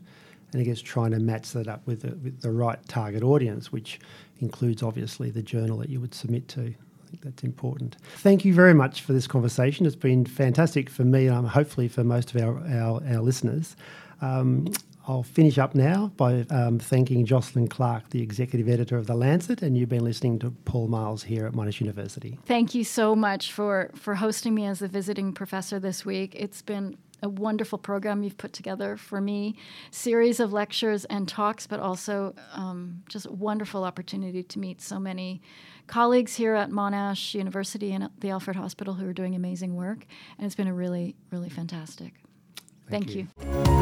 And 0.52 0.62
I 0.62 0.66
guess 0.66 0.82
trying 0.82 1.12
to 1.12 1.20
match 1.20 1.52
that 1.52 1.68
up 1.68 1.86
with 1.86 2.02
the, 2.02 2.16
with 2.16 2.42
the 2.42 2.52
right 2.52 2.80
target 2.88 3.24
audience, 3.24 3.72
which 3.72 4.00
includes 4.40 4.84
obviously 4.84 5.30
the 5.30 5.42
journal 5.42 5.78
that 5.80 5.90
you 5.90 6.00
would 6.00 6.14
submit 6.14 6.48
to 6.50 6.62
I 7.06 7.12
think 7.12 7.24
that's 7.24 7.44
important. 7.44 7.98
Thank 8.18 8.46
you 8.46 8.54
very 8.54 8.74
much 8.74 9.02
for 9.02 9.14
this 9.14 9.28
conversation. 9.28 9.86
It's 9.86 9.96
been 9.96 10.26
fantastic 10.26 10.90
for 10.90 11.04
me 11.04 11.28
and 11.28 11.38
um, 11.38 11.46
hopefully 11.46 11.88
for 11.88 12.04
most 12.04 12.34
of 12.34 12.42
our, 12.42 12.58
our, 12.68 13.02
our 13.08 13.22
listeners. 13.22 13.76
Um, 14.22 14.68
I'll 15.08 15.24
finish 15.24 15.58
up 15.58 15.76
now 15.76 16.12
by 16.18 16.46
um, 16.50 16.80
thanking 16.80 17.26
Jocelyn 17.26 17.68
Clark, 17.68 18.10
the 18.10 18.22
executive 18.24 18.68
editor 18.68 18.98
of 18.98 19.06
The 19.06 19.14
Lancet, 19.14 19.62
and 19.62 19.78
you've 19.78 19.90
been 19.90 20.04
listening 20.04 20.40
to 20.40 20.52
Paul 20.66 20.88
Myles 20.88 21.24
here 21.24 21.46
at 21.46 21.54
Monash 21.54 21.80
University. 21.80 22.40
Thank 22.46 22.74
you 22.74 22.84
so 22.84 23.16
much 23.16 23.52
for, 23.52 23.92
for 23.94 24.16
hosting 24.16 24.56
me 24.56 24.66
as 24.66 24.82
a 24.82 24.88
visiting 24.88 25.32
professor 25.32 25.80
this 25.80 26.06
week. 26.06 26.34
It's 26.36 26.64
been 26.64 26.98
a 27.22 27.30
wonderful 27.30 27.78
program 27.78 28.24
you've 28.24 28.38
put 28.38 28.54
together 28.54 28.98
for 28.98 29.22
me, 29.22 29.56
series 29.92 30.40
of 30.40 30.52
lectures 30.52 31.06
and 31.06 31.28
talks, 31.28 31.68
but 31.68 31.80
also 31.80 32.34
um, 32.54 33.04
just 33.08 33.28
a 33.28 33.32
wonderful 33.32 33.84
opportunity 33.84 34.44
to 34.44 34.60
meet 34.60 34.82
so 34.82 35.00
many 35.00 35.42
colleagues 35.88 36.36
here 36.36 36.56
at 36.56 36.72
Monash 36.72 37.36
University 37.36 37.94
and 37.94 38.04
at 38.04 38.12
the 38.22 38.32
Alfred 38.32 38.58
Hospital 38.58 38.96
who 38.96 39.08
are 39.08 39.14
doing 39.14 39.36
amazing 39.36 39.76
work. 39.76 40.06
And 40.38 40.46
it's 40.46 40.56
been 40.56 40.68
a 40.68 40.74
really, 40.74 41.16
really 41.32 41.50
fantastic. 41.50 42.16
Thank, 42.90 43.06
Thank 43.06 43.16
you. 43.16 43.28
you. 43.42 43.75